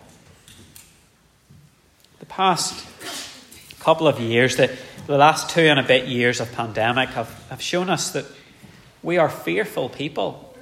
The 2.19 2.27
past 2.27 2.85
couple 3.79 4.07
of 4.07 4.19
years, 4.19 4.55
the, 4.55 4.75
the 5.05 5.17
last 5.17 5.49
two 5.49 5.61
and 5.61 5.79
a 5.79 5.83
bit 5.83 6.07
years 6.07 6.39
of 6.39 6.51
pandemic 6.51 7.09
have, 7.09 7.29
have 7.49 7.61
shown 7.61 7.89
us 7.89 8.11
that 8.11 8.25
we 9.03 9.17
are 9.17 9.29
fearful 9.29 9.89
people. 9.89 10.53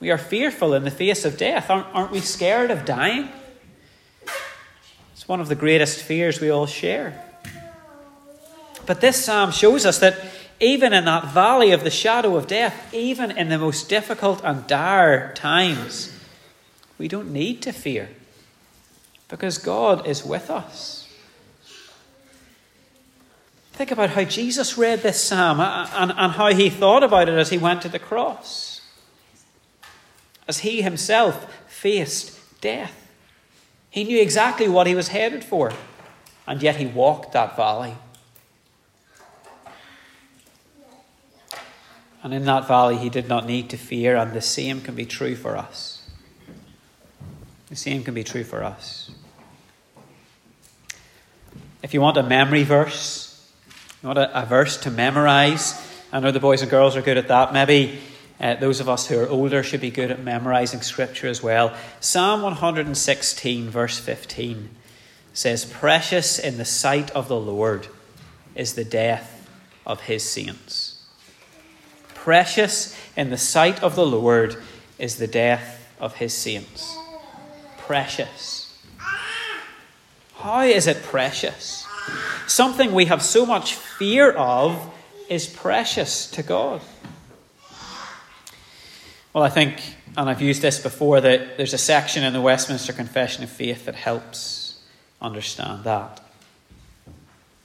We 0.00 0.10
are 0.10 0.18
fearful 0.18 0.74
in 0.74 0.84
the 0.84 0.90
face 0.90 1.24
of 1.24 1.36
death. 1.36 1.70
Aren't, 1.70 1.86
aren't 1.94 2.10
we 2.10 2.20
scared 2.20 2.70
of 2.70 2.84
dying? 2.84 3.28
It's 5.12 5.28
one 5.28 5.40
of 5.40 5.48
the 5.48 5.54
greatest 5.54 6.02
fears 6.02 6.40
we 6.40 6.50
all 6.50 6.66
share. 6.66 7.24
But 8.86 9.00
this 9.00 9.24
psalm 9.24 9.52
shows 9.52 9.86
us 9.86 9.98
that 9.98 10.18
even 10.58 10.92
in 10.92 11.06
that 11.06 11.32
valley 11.32 11.72
of 11.72 11.84
the 11.84 11.90
shadow 11.90 12.36
of 12.36 12.46
death, 12.46 12.92
even 12.92 13.30
in 13.30 13.48
the 13.48 13.58
most 13.58 13.88
difficult 13.88 14.42
and 14.44 14.66
dire 14.66 15.32
times, 15.34 16.12
we 16.98 17.08
don't 17.08 17.32
need 17.32 17.62
to 17.62 17.72
fear 17.72 18.10
because 19.28 19.56
God 19.56 20.06
is 20.06 20.24
with 20.24 20.50
us. 20.50 20.99
Think 23.72 23.90
about 23.90 24.10
how 24.10 24.24
Jesus 24.24 24.76
read 24.76 25.02
this 25.02 25.22
psalm 25.22 25.60
and, 25.60 26.12
and 26.16 26.32
how 26.32 26.52
he 26.52 26.68
thought 26.68 27.02
about 27.02 27.28
it 27.28 27.38
as 27.38 27.50
he 27.50 27.58
went 27.58 27.82
to 27.82 27.88
the 27.88 27.98
cross 27.98 28.70
as 30.50 30.58
he 30.58 30.82
himself 30.82 31.46
faced 31.68 32.36
death. 32.60 33.08
He 33.88 34.02
knew 34.02 34.20
exactly 34.20 34.68
what 34.68 34.88
he 34.88 34.96
was 34.96 35.06
headed 35.06 35.44
for, 35.44 35.72
and 36.44 36.60
yet 36.60 36.74
he 36.74 36.86
walked 36.86 37.32
that 37.34 37.54
valley. 37.54 37.94
And 42.24 42.34
in 42.34 42.46
that 42.46 42.66
valley, 42.66 42.96
he 42.96 43.08
did 43.08 43.28
not 43.28 43.46
need 43.46 43.70
to 43.70 43.76
fear, 43.76 44.16
and 44.16 44.32
the 44.32 44.40
same 44.40 44.80
can 44.80 44.96
be 44.96 45.06
true 45.06 45.36
for 45.36 45.56
us. 45.56 46.02
The 47.68 47.76
same 47.76 48.02
can 48.02 48.14
be 48.14 48.24
true 48.24 48.42
for 48.42 48.64
us. 48.64 49.12
If 51.80 51.94
you 51.94 52.00
want 52.00 52.16
a 52.16 52.24
memory 52.24 52.64
verse, 52.64 53.29
want 54.08 54.18
a, 54.18 54.42
a 54.42 54.46
verse 54.46 54.76
to 54.78 54.90
memorize, 54.90 55.74
I 56.12 56.20
know 56.20 56.32
the 56.32 56.40
boys 56.40 56.62
and 56.62 56.70
girls 56.70 56.96
are 56.96 57.02
good 57.02 57.18
at 57.18 57.28
that. 57.28 57.52
Maybe 57.52 58.00
uh, 58.40 58.54
those 58.54 58.80
of 58.80 58.88
us 58.88 59.06
who 59.06 59.20
are 59.20 59.28
older 59.28 59.62
should 59.62 59.80
be 59.80 59.90
good 59.90 60.10
at 60.10 60.22
memorizing 60.22 60.80
scripture 60.80 61.28
as 61.28 61.42
well. 61.42 61.76
Psalm 62.00 62.42
116, 62.42 63.68
verse 63.68 63.98
15 63.98 64.70
says, 65.34 65.66
Precious 65.66 66.38
in 66.38 66.56
the 66.56 66.64
sight 66.64 67.10
of 67.10 67.28
the 67.28 67.38
Lord 67.38 67.88
is 68.54 68.74
the 68.74 68.84
death 68.84 69.48
of 69.86 70.02
his 70.02 70.28
saints. 70.28 71.04
Precious 72.14 72.96
in 73.16 73.30
the 73.30 73.38
sight 73.38 73.82
of 73.82 73.94
the 73.94 74.06
Lord 74.06 74.56
is 74.98 75.16
the 75.16 75.26
death 75.26 75.94
of 76.00 76.16
his 76.16 76.34
saints. 76.34 76.96
Precious. 77.78 78.78
How 80.34 80.62
is 80.62 80.86
it 80.86 81.02
precious? 81.02 81.79
Something 82.50 82.94
we 82.94 83.04
have 83.04 83.22
so 83.22 83.46
much 83.46 83.76
fear 83.76 84.32
of 84.32 84.92
is 85.28 85.46
precious 85.46 86.28
to 86.32 86.42
God. 86.42 86.80
Well, 89.32 89.44
I 89.44 89.48
think, 89.48 89.80
and 90.16 90.28
I've 90.28 90.42
used 90.42 90.60
this 90.60 90.80
before, 90.80 91.20
that 91.20 91.56
there's 91.56 91.74
a 91.74 91.78
section 91.78 92.24
in 92.24 92.32
the 92.32 92.40
Westminster 92.40 92.92
Confession 92.92 93.44
of 93.44 93.50
Faith 93.50 93.84
that 93.84 93.94
helps 93.94 94.80
understand 95.22 95.84
that. 95.84 96.20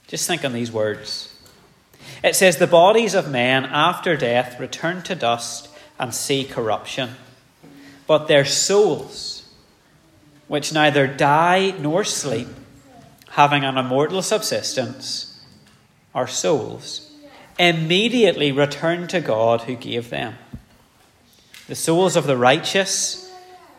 Just 0.05 0.27
think 0.27 0.45
on 0.45 0.53
these 0.53 0.71
words. 0.71 1.35
It 2.23 2.35
says, 2.35 2.57
The 2.57 2.67
bodies 2.67 3.15
of 3.15 3.31
men 3.31 3.65
after 3.65 4.15
death 4.15 4.59
return 4.59 5.01
to 5.01 5.15
dust 5.15 5.67
and 5.97 6.13
see 6.13 6.43
corruption, 6.43 7.15
but 8.05 8.27
their 8.27 8.45
souls, 8.45 9.49
which 10.47 10.71
neither 10.71 11.07
die 11.07 11.71
nor 11.71 12.03
sleep, 12.03 12.49
having 13.31 13.63
an 13.63 13.77
immortal 13.77 14.21
subsistence, 14.21 15.39
our 16.13 16.27
souls, 16.27 17.11
immediately 17.59 18.51
return 18.51 19.07
to 19.07 19.21
God 19.21 19.61
who 19.61 19.75
gave 19.75 20.09
them. 20.09 20.35
The 21.67 21.75
souls 21.75 22.15
of 22.15 22.27
the 22.27 22.37
righteous, 22.37 23.31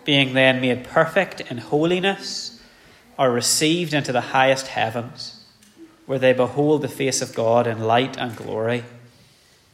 being 0.04 0.34
then 0.34 0.60
made 0.60 0.84
perfect 0.84 1.40
in 1.40 1.58
holiness, 1.58 2.62
are 3.18 3.30
received 3.30 3.94
into 3.94 4.12
the 4.12 4.20
highest 4.20 4.68
heavens, 4.68 5.44
where 6.04 6.18
they 6.18 6.32
behold 6.32 6.82
the 6.82 6.88
face 6.88 7.22
of 7.22 7.34
God 7.34 7.66
in 7.66 7.80
light 7.80 8.16
and 8.16 8.36
glory, 8.36 8.84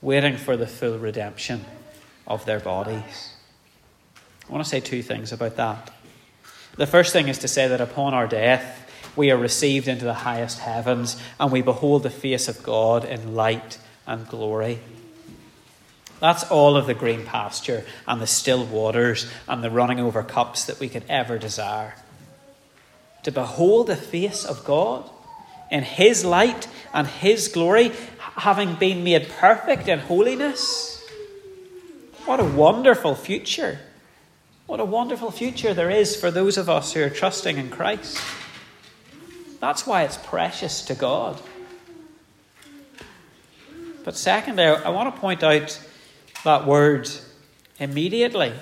waiting 0.01 0.37
for 0.37 0.57
the 0.57 0.67
full 0.67 0.99
redemption 0.99 1.65
of 2.27 2.45
their 2.45 2.61
bodies. 2.61 3.33
I 4.49 4.53
want 4.53 4.65
to 4.65 4.69
say 4.69 4.81
two 4.81 5.03
things 5.03 5.33
about 5.33 5.57
that. 5.57 5.91
The 6.77 6.87
first 6.87 7.13
thing 7.13 7.29
is 7.29 7.39
to 7.39 7.49
say 7.49 7.69
that 7.69 7.81
upon 7.81 8.15
our 8.15 8.27
death, 8.27 8.82
we 9.17 9.31
are 9.31 9.37
received 9.37 9.89
into 9.89 10.05
the 10.05 10.15
highest 10.15 10.61
heavens 10.61 11.21
and 11.39 11.53
we 11.53 11.63
behold 11.63 12.03
the 12.03 12.11
face 12.11 12.49
of 12.49 12.63
God 12.63 13.05
in 13.05 13.35
light 13.35 13.79
and 14.07 14.27
glory. 14.29 14.81
That's 16.21 16.45
all 16.45 16.77
of 16.77 16.87
the 16.87 16.95
green 16.95 17.25
pasture 17.25 17.85
and 18.07 18.21
the 18.21 18.27
still 18.27 18.65
waters 18.65 19.29
and 19.49 19.63
the 19.63 19.71
running 19.71 19.99
over 19.99 20.23
cups 20.23 20.65
that 20.65 20.79
we 20.79 20.89
could 20.89 21.05
ever 21.09 21.37
desire. 21.37 21.95
To 23.25 23.33
behold 23.33 23.89
the 23.89 23.97
face 23.97 24.45
of 24.45 24.65
God 24.65 25.09
in 25.71 25.83
His 25.83 26.25
light 26.25 26.69
and 26.95 27.07
His 27.07 27.49
glory, 27.49 27.93
having 28.37 28.75
been 28.77 29.03
made 29.03 29.29
perfect 29.31 29.89
in 29.89 29.99
holiness. 29.99 31.05
What 32.25 32.41
a 32.41 32.45
wonderful 32.45 33.15
future! 33.15 33.81
What 34.67 34.79
a 34.79 34.85
wonderful 34.85 35.33
future 35.33 35.75
there 35.75 35.91
is 35.91 36.15
for 36.15 36.31
those 36.31 36.57
of 36.57 36.69
us 36.71 36.93
who 36.93 37.03
are 37.03 37.11
trusting 37.11 37.59
in 37.59 37.69
Christ. 37.69 38.19
That's 39.63 39.87
why 39.87 40.03
it's 40.03 40.17
precious 40.17 40.83
to 40.87 40.97
God. 40.97 41.41
But 44.05 44.17
secondly, 44.17 44.65
I 44.65 44.89
want 44.89 45.15
to 45.15 45.21
point 45.21 45.45
out 45.45 45.81
that 46.43 46.67
word 46.67 47.09
immediately. 47.79 48.55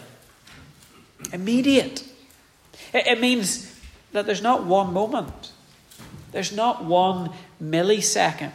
Immediate. 1.33 2.05
It 2.93 3.19
means 3.19 3.81
that 4.13 4.27
there's 4.27 4.43
not 4.43 4.67
one 4.67 4.93
moment, 4.93 5.53
there's 6.33 6.53
not 6.53 6.85
one 6.85 7.31
millisecond 7.63 8.53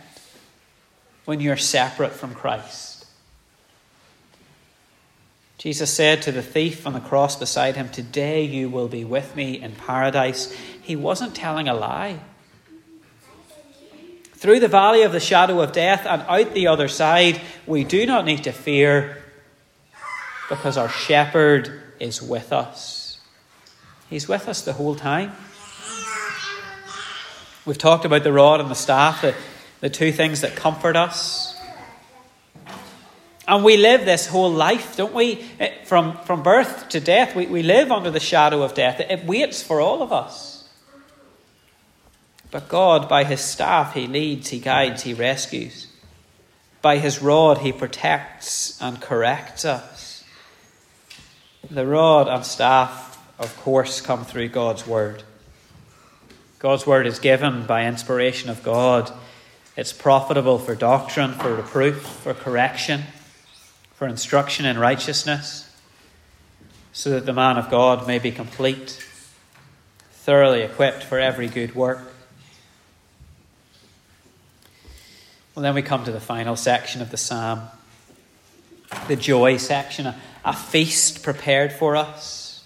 when 1.25 1.39
you're 1.39 1.57
separate 1.57 2.11
from 2.11 2.35
Christ. 2.35 3.07
Jesus 5.57 5.91
said 5.91 6.21
to 6.21 6.31
the 6.31 6.43
thief 6.43 6.85
on 6.85 6.93
the 6.93 6.99
cross 6.99 7.35
beside 7.35 7.75
him, 7.75 7.89
Today 7.89 8.43
you 8.43 8.69
will 8.69 8.87
be 8.87 9.03
with 9.03 9.35
me 9.35 9.59
in 9.59 9.71
paradise. 9.71 10.55
He 10.79 10.95
wasn't 10.95 11.33
telling 11.33 11.67
a 11.67 11.73
lie. 11.73 12.19
Through 14.45 14.59
the 14.59 14.67
valley 14.67 15.01
of 15.01 15.11
the 15.11 15.19
shadow 15.19 15.59
of 15.59 15.71
death 15.71 16.05
and 16.05 16.21
out 16.21 16.53
the 16.53 16.67
other 16.67 16.87
side, 16.87 17.41
we 17.65 17.83
do 17.83 18.05
not 18.05 18.25
need 18.25 18.43
to 18.43 18.51
fear 18.51 19.23
because 20.49 20.77
our 20.77 20.87
shepherd 20.87 21.81
is 21.99 22.21
with 22.21 22.53
us. 22.53 23.19
He's 24.07 24.27
with 24.27 24.47
us 24.47 24.61
the 24.61 24.73
whole 24.73 24.93
time. 24.93 25.31
We've 27.65 27.75
talked 27.75 28.05
about 28.05 28.23
the 28.23 28.31
rod 28.31 28.61
and 28.61 28.69
the 28.69 28.75
staff, 28.75 29.23
the, 29.23 29.33
the 29.81 29.89
two 29.89 30.11
things 30.11 30.41
that 30.41 30.55
comfort 30.55 30.95
us. 30.95 31.59
And 33.47 33.63
we 33.63 33.77
live 33.77 34.05
this 34.05 34.27
whole 34.27 34.51
life, 34.51 34.95
don't 34.95 35.15
we? 35.15 35.43
From, 35.85 36.19
from 36.19 36.43
birth 36.43 36.89
to 36.89 36.99
death, 36.99 37.35
we, 37.35 37.47
we 37.47 37.63
live 37.63 37.91
under 37.91 38.11
the 38.11 38.19
shadow 38.19 38.61
of 38.61 38.75
death. 38.75 38.99
It 38.99 39.25
waits 39.25 39.63
for 39.63 39.81
all 39.81 40.03
of 40.03 40.13
us. 40.13 40.54
But 42.55 42.69
God, 42.69 43.09
by 43.09 43.25
his 43.25 43.41
staff, 43.41 43.95
he 43.95 44.07
leads, 44.07 44.47
he 44.47 44.59
guides, 44.59 45.03
he 45.03 45.13
rescues. 45.13 45.87
By 46.81 46.99
his 46.99 47.21
rod, 47.21 47.57
he 47.57 47.73
protects 47.73 48.81
and 48.81 49.01
corrects 49.01 49.65
us. 49.65 50.23
The 51.69 51.85
rod 51.85 52.29
and 52.29 52.45
staff, 52.45 53.21
of 53.37 53.53
course, 53.57 53.99
come 53.99 54.23
through 54.23 54.47
God's 54.47 54.87
word. 54.87 55.23
God's 56.59 56.87
word 56.87 57.05
is 57.07 57.19
given 57.19 57.65
by 57.65 57.85
inspiration 57.85 58.49
of 58.49 58.63
God. 58.63 59.11
It's 59.75 59.91
profitable 59.91 60.57
for 60.57 60.75
doctrine, 60.75 61.33
for 61.33 61.53
reproof, 61.55 62.03
for 62.03 62.33
correction, 62.33 63.03
for 63.95 64.07
instruction 64.07 64.65
in 64.65 64.79
righteousness, 64.79 65.69
so 66.93 67.09
that 67.09 67.25
the 67.25 67.33
man 67.33 67.57
of 67.57 67.69
God 67.69 68.07
may 68.07 68.17
be 68.17 68.31
complete, 68.31 69.05
thoroughly 70.13 70.61
equipped 70.61 71.03
for 71.03 71.19
every 71.19 71.49
good 71.49 71.75
work. 71.75 72.13
Well, 75.55 75.63
then 75.63 75.73
we 75.73 75.81
come 75.81 76.03
to 76.03 76.11
the 76.11 76.19
final 76.19 76.57
section 76.57 77.01
of 77.01 77.11
the 77.11 77.17
psalm 77.17 77.61
the 79.07 79.15
joy 79.15 79.57
section, 79.57 80.05
a, 80.05 80.15
a 80.43 80.53
feast 80.53 81.23
prepared 81.23 81.71
for 81.71 81.95
us. 81.95 82.63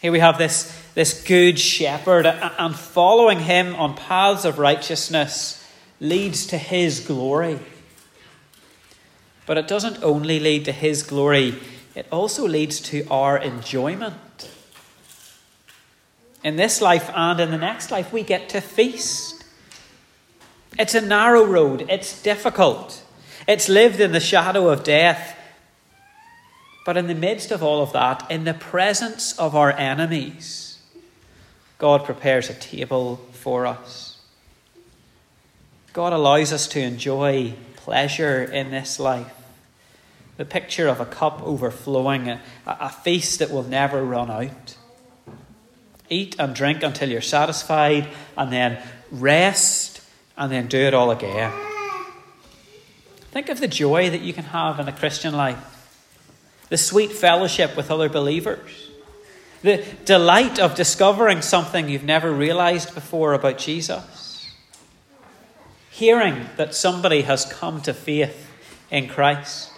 Here 0.00 0.12
we 0.12 0.18
have 0.18 0.38
this, 0.38 0.76
this 0.94 1.24
good 1.24 1.58
shepherd, 1.58 2.26
and 2.26 2.74
following 2.74 3.40
him 3.40 3.74
on 3.76 3.94
paths 3.94 4.44
of 4.44 4.58
righteousness 4.58 5.64
leads 6.00 6.46
to 6.46 6.58
his 6.58 7.00
glory. 7.00 7.58
But 9.46 9.58
it 9.58 9.68
doesn't 9.68 10.02
only 10.02 10.40
lead 10.40 10.64
to 10.64 10.72
his 10.72 11.02
glory, 11.02 11.58
it 11.94 12.06
also 12.10 12.46
leads 12.46 12.80
to 12.80 13.06
our 13.08 13.38
enjoyment. 13.38 14.50
In 16.42 16.56
this 16.56 16.80
life 16.80 17.08
and 17.14 17.38
in 17.38 17.52
the 17.52 17.58
next 17.58 17.92
life, 17.92 18.12
we 18.12 18.24
get 18.24 18.48
to 18.50 18.60
feast. 18.60 19.41
It's 20.78 20.94
a 20.94 21.00
narrow 21.00 21.44
road, 21.44 21.86
it's 21.88 22.22
difficult, 22.22 23.02
it's 23.46 23.68
lived 23.68 24.00
in 24.00 24.12
the 24.12 24.20
shadow 24.20 24.68
of 24.68 24.84
death. 24.84 25.38
But 26.84 26.96
in 26.96 27.06
the 27.06 27.14
midst 27.14 27.52
of 27.52 27.62
all 27.62 27.80
of 27.82 27.92
that, 27.92 28.28
in 28.30 28.44
the 28.44 28.54
presence 28.54 29.38
of 29.38 29.54
our 29.54 29.70
enemies, 29.70 30.80
God 31.78 32.04
prepares 32.04 32.50
a 32.50 32.54
table 32.54 33.20
for 33.32 33.66
us. 33.66 34.20
God 35.92 36.12
allows 36.12 36.52
us 36.52 36.66
to 36.68 36.80
enjoy 36.80 37.54
pleasure 37.76 38.42
in 38.42 38.70
this 38.70 38.98
life. 38.98 39.32
The 40.38 40.44
picture 40.44 40.88
of 40.88 41.00
a 41.00 41.04
cup 41.04 41.42
overflowing, 41.42 42.28
a, 42.28 42.40
a 42.66 42.88
feast 42.88 43.38
that 43.40 43.50
will 43.50 43.62
never 43.62 44.02
run 44.02 44.30
out. 44.30 44.76
Eat 46.08 46.34
and 46.38 46.54
drink 46.54 46.82
until 46.82 47.10
you're 47.10 47.20
satisfied, 47.20 48.08
and 48.36 48.52
then 48.52 48.82
rest 49.10 49.91
and 50.36 50.50
then 50.50 50.66
do 50.66 50.78
it 50.78 50.94
all 50.94 51.10
again. 51.10 51.52
Think 53.32 53.48
of 53.48 53.60
the 53.60 53.68
joy 53.68 54.10
that 54.10 54.20
you 54.20 54.32
can 54.32 54.44
have 54.44 54.78
in 54.78 54.88
a 54.88 54.92
Christian 54.92 55.34
life, 55.34 55.58
the 56.68 56.76
sweet 56.76 57.12
fellowship 57.12 57.76
with 57.76 57.90
other 57.90 58.08
believers, 58.08 58.90
the 59.62 59.84
delight 60.04 60.58
of 60.58 60.74
discovering 60.74 61.40
something 61.40 61.88
you've 61.88 62.04
never 62.04 62.30
realized 62.30 62.94
before 62.94 63.32
about 63.32 63.58
Jesus, 63.58 64.50
hearing 65.90 66.46
that 66.56 66.74
somebody 66.74 67.22
has 67.22 67.46
come 67.46 67.80
to 67.82 67.94
faith 67.94 68.50
in 68.90 69.08
Christ, 69.08 69.70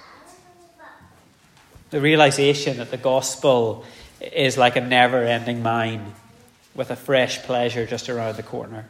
the 1.90 2.00
realization 2.00 2.78
that 2.78 2.90
the 2.90 2.96
gospel 2.96 3.84
is 4.20 4.58
like 4.58 4.74
a 4.74 4.80
never 4.80 5.22
ending 5.22 5.62
mine 5.62 6.14
with 6.74 6.90
a 6.90 6.96
fresh 6.96 7.40
pleasure 7.42 7.86
just 7.86 8.08
around 8.08 8.36
the 8.36 8.42
corner. 8.42 8.88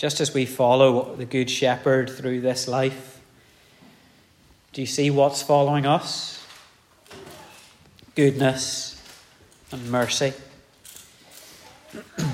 Just 0.00 0.18
as 0.18 0.32
we 0.32 0.46
follow 0.46 1.14
the 1.14 1.26
Good 1.26 1.50
Shepherd 1.50 2.08
through 2.08 2.40
this 2.40 2.66
life, 2.66 3.20
do 4.72 4.80
you 4.80 4.86
see 4.86 5.10
what's 5.10 5.42
following 5.42 5.84
us? 5.84 6.42
Goodness 8.14 8.98
and 9.70 9.90
mercy. 9.90 10.32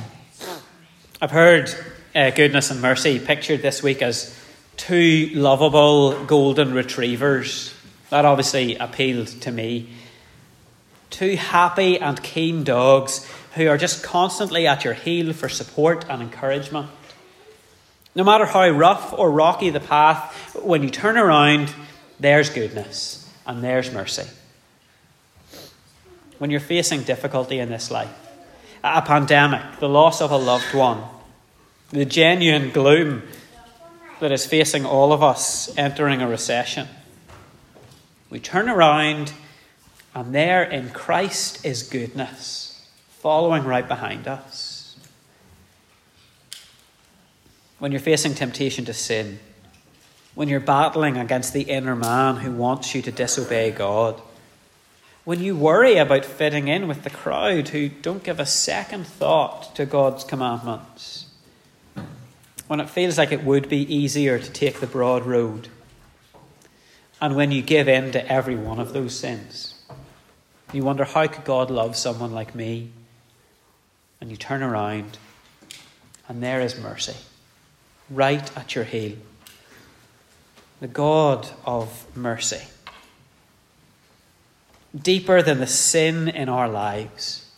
I've 1.21 1.33
heard 1.33 1.75
uh, 2.15 2.31
goodness 2.31 2.71
and 2.71 2.81
mercy 2.81 3.19
pictured 3.19 3.63
this 3.63 3.83
week 3.83 4.01
as 4.01 4.39
two 4.77 5.31
lovable 5.35 6.25
golden 6.25 6.73
retrievers. 6.73 7.75
That 8.11 8.25
obviously 8.25 8.77
appealed 8.77 9.27
to 9.27 9.51
me. 9.51 9.89
Two 11.11 11.35
happy 11.35 11.99
and 11.99 12.23
keen 12.23 12.63
dogs 12.63 13.29
who 13.57 13.67
are 13.67 13.77
just 13.77 14.05
constantly 14.05 14.69
at 14.69 14.85
your 14.85 14.95
heel 14.95 15.33
for 15.33 15.49
support 15.49 16.05
and 16.09 16.23
encouragement. 16.23 16.91
No 18.17 18.25
matter 18.25 18.47
how 18.47 18.67
rough 18.71 19.13
or 19.13 19.31
rocky 19.31 19.69
the 19.69 19.79
path, 19.79 20.57
when 20.63 20.83
you 20.83 20.89
turn 20.89 21.19
around, 21.19 21.73
there's 22.19 22.49
goodness 22.49 23.31
and 23.47 23.63
there's 23.63 23.93
mercy. 23.93 24.27
When 26.39 26.51
you're 26.51 26.59
facing 26.59 27.03
difficulty 27.03 27.59
in 27.59 27.69
this 27.69 27.91
life, 27.91 28.09
a 28.83 29.03
pandemic, 29.03 29.81
the 29.81 29.89
loss 29.89 30.23
of 30.23 30.31
a 30.31 30.37
loved 30.39 30.73
one, 30.73 31.03
the 31.91 32.07
genuine 32.07 32.71
gloom 32.71 33.23
that 34.21 34.33
is 34.33 34.47
facing 34.47 34.87
all 34.87 35.13
of 35.13 35.23
us 35.23 35.77
entering 35.77 36.23
a 36.23 36.29
recession, 36.29 36.89
we 38.31 38.41
turn 38.41 38.71
around 38.71 39.35
and 40.15 40.35
there 40.35 40.63
in 40.63 40.89
Christ 40.89 41.67
is 41.67 41.83
goodness 41.83 42.89
following 43.19 43.65
right 43.65 43.87
behind 43.87 44.27
us. 44.27 44.76
When 47.79 47.93
you're 47.93 48.01
facing 48.01 48.35
temptation 48.35 48.85
to 48.87 48.95
sin, 48.95 49.39
when 50.35 50.49
you're 50.49 50.61
battling 50.61 51.17
against 51.17 51.53
the 51.53 51.63
inner 51.63 51.97
man 51.97 52.37
who 52.37 52.53
wants 52.53 52.95
you 52.95 53.03
to 53.03 53.13
disobey 53.13 53.71
God, 53.71 54.21
when 55.25 55.41
you 55.41 55.57
worry 55.57 55.97
about 55.97 56.25
fitting 56.25 56.69
in 56.69 56.89
with 56.89 57.03
the 57.03 57.11
crowd 57.11 57.69
who 57.69 57.89
don't 57.89 58.23
give 58.23 58.39
a 58.39 58.47
second 58.47 59.07
thought 59.07 59.75
to 59.75 59.85
God's 59.85 60.25
commandments, 60.25 61.27
when 62.67 62.81
it 62.81 62.91
feels 62.91 63.19
like 63.19 63.33
it 63.33 63.45
would 63.45 63.69
be 63.69 63.95
easier 63.95 64.39
to 64.39 64.51
take 64.51 64.81
the 64.81 64.87
broad 64.87 65.25
road, 65.25 65.69
and 67.21 67.35
when 67.35 67.51
you 67.51 67.63
give 67.63 67.89
in 67.89 68.13
to 68.13 68.33
every 68.33 68.57
one 68.57 68.79
of 68.79 68.93
those 68.93 69.19
sins, 69.19 69.75
you 70.73 70.83
wonder 70.83 71.05
how 71.05 71.27
could 71.27 71.45
God 71.45 71.71
love 71.71 71.97
someone 71.97 72.33
like 72.33 72.55
me? 72.55 72.91
and 74.21 74.31
you 74.31 74.37
turn 74.37 74.63
around, 74.63 75.19
and 76.29 76.43
there 76.43 76.61
is 76.61 76.79
mercy 76.81 77.15
right 78.11 78.57
at 78.57 78.75
your 78.75 78.85
heel. 78.85 79.17
The 80.81 80.89
God 80.89 81.49
of 81.65 82.07
mercy. 82.17 82.63
Deeper 84.97 85.43
than 85.43 85.59
the 85.59 85.67
sin 85.67 86.29
in 86.29 86.49
our 86.49 86.69
lives, 86.69 87.51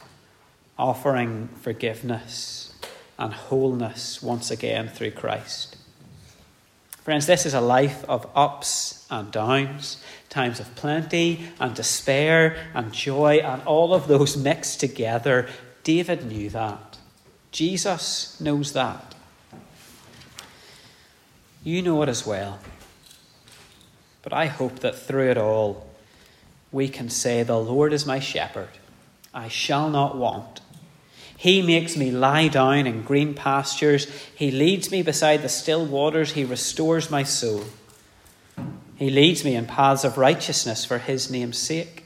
offering 0.78 1.48
forgiveness 1.60 2.74
and 3.18 3.32
wholeness 3.32 4.22
once 4.22 4.50
again 4.50 4.88
through 4.88 5.12
Christ. 5.12 5.76
Friends, 7.02 7.26
this 7.26 7.46
is 7.46 7.54
a 7.54 7.60
life 7.60 8.04
of 8.04 8.28
ups 8.34 9.06
and 9.10 9.30
downs, 9.30 10.02
times 10.28 10.60
of 10.60 10.74
plenty 10.76 11.48
and 11.58 11.74
despair 11.74 12.56
and 12.74 12.92
joy, 12.92 13.38
and 13.38 13.62
all 13.62 13.94
of 13.94 14.08
those 14.08 14.36
mixed 14.36 14.80
together 14.80 15.48
David 15.88 16.26
knew 16.26 16.50
that. 16.50 16.98
Jesus 17.50 18.38
knows 18.42 18.74
that. 18.74 19.14
You 21.68 21.82
know 21.82 22.02
it 22.02 22.08
as 22.08 22.26
well. 22.26 22.60
But 24.22 24.32
I 24.32 24.46
hope 24.46 24.78
that 24.78 24.96
through 24.96 25.30
it 25.30 25.36
all, 25.36 25.86
we 26.72 26.88
can 26.88 27.10
say, 27.10 27.42
The 27.42 27.58
Lord 27.58 27.92
is 27.92 28.06
my 28.06 28.20
shepherd. 28.20 28.70
I 29.34 29.48
shall 29.48 29.90
not 29.90 30.16
want. 30.16 30.62
He 31.36 31.60
makes 31.60 31.94
me 31.94 32.10
lie 32.10 32.48
down 32.48 32.86
in 32.86 33.02
green 33.02 33.34
pastures. 33.34 34.06
He 34.34 34.50
leads 34.50 34.90
me 34.90 35.02
beside 35.02 35.42
the 35.42 35.50
still 35.50 35.84
waters. 35.84 36.32
He 36.32 36.42
restores 36.42 37.10
my 37.10 37.22
soul. 37.22 37.64
He 38.96 39.10
leads 39.10 39.44
me 39.44 39.54
in 39.54 39.66
paths 39.66 40.04
of 40.04 40.16
righteousness 40.16 40.86
for 40.86 40.96
his 40.96 41.30
name's 41.30 41.58
sake. 41.58 42.04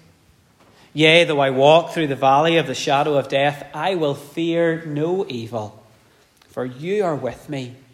Yea, 0.92 1.22
though 1.22 1.38
I 1.38 1.50
walk 1.50 1.92
through 1.92 2.08
the 2.08 2.16
valley 2.16 2.56
of 2.56 2.66
the 2.66 2.74
shadow 2.74 3.16
of 3.16 3.28
death, 3.28 3.70
I 3.72 3.94
will 3.94 4.16
fear 4.16 4.84
no 4.86 5.24
evil, 5.28 5.86
for 6.48 6.64
you 6.64 7.04
are 7.04 7.14
with 7.14 7.48
me. 7.48 7.76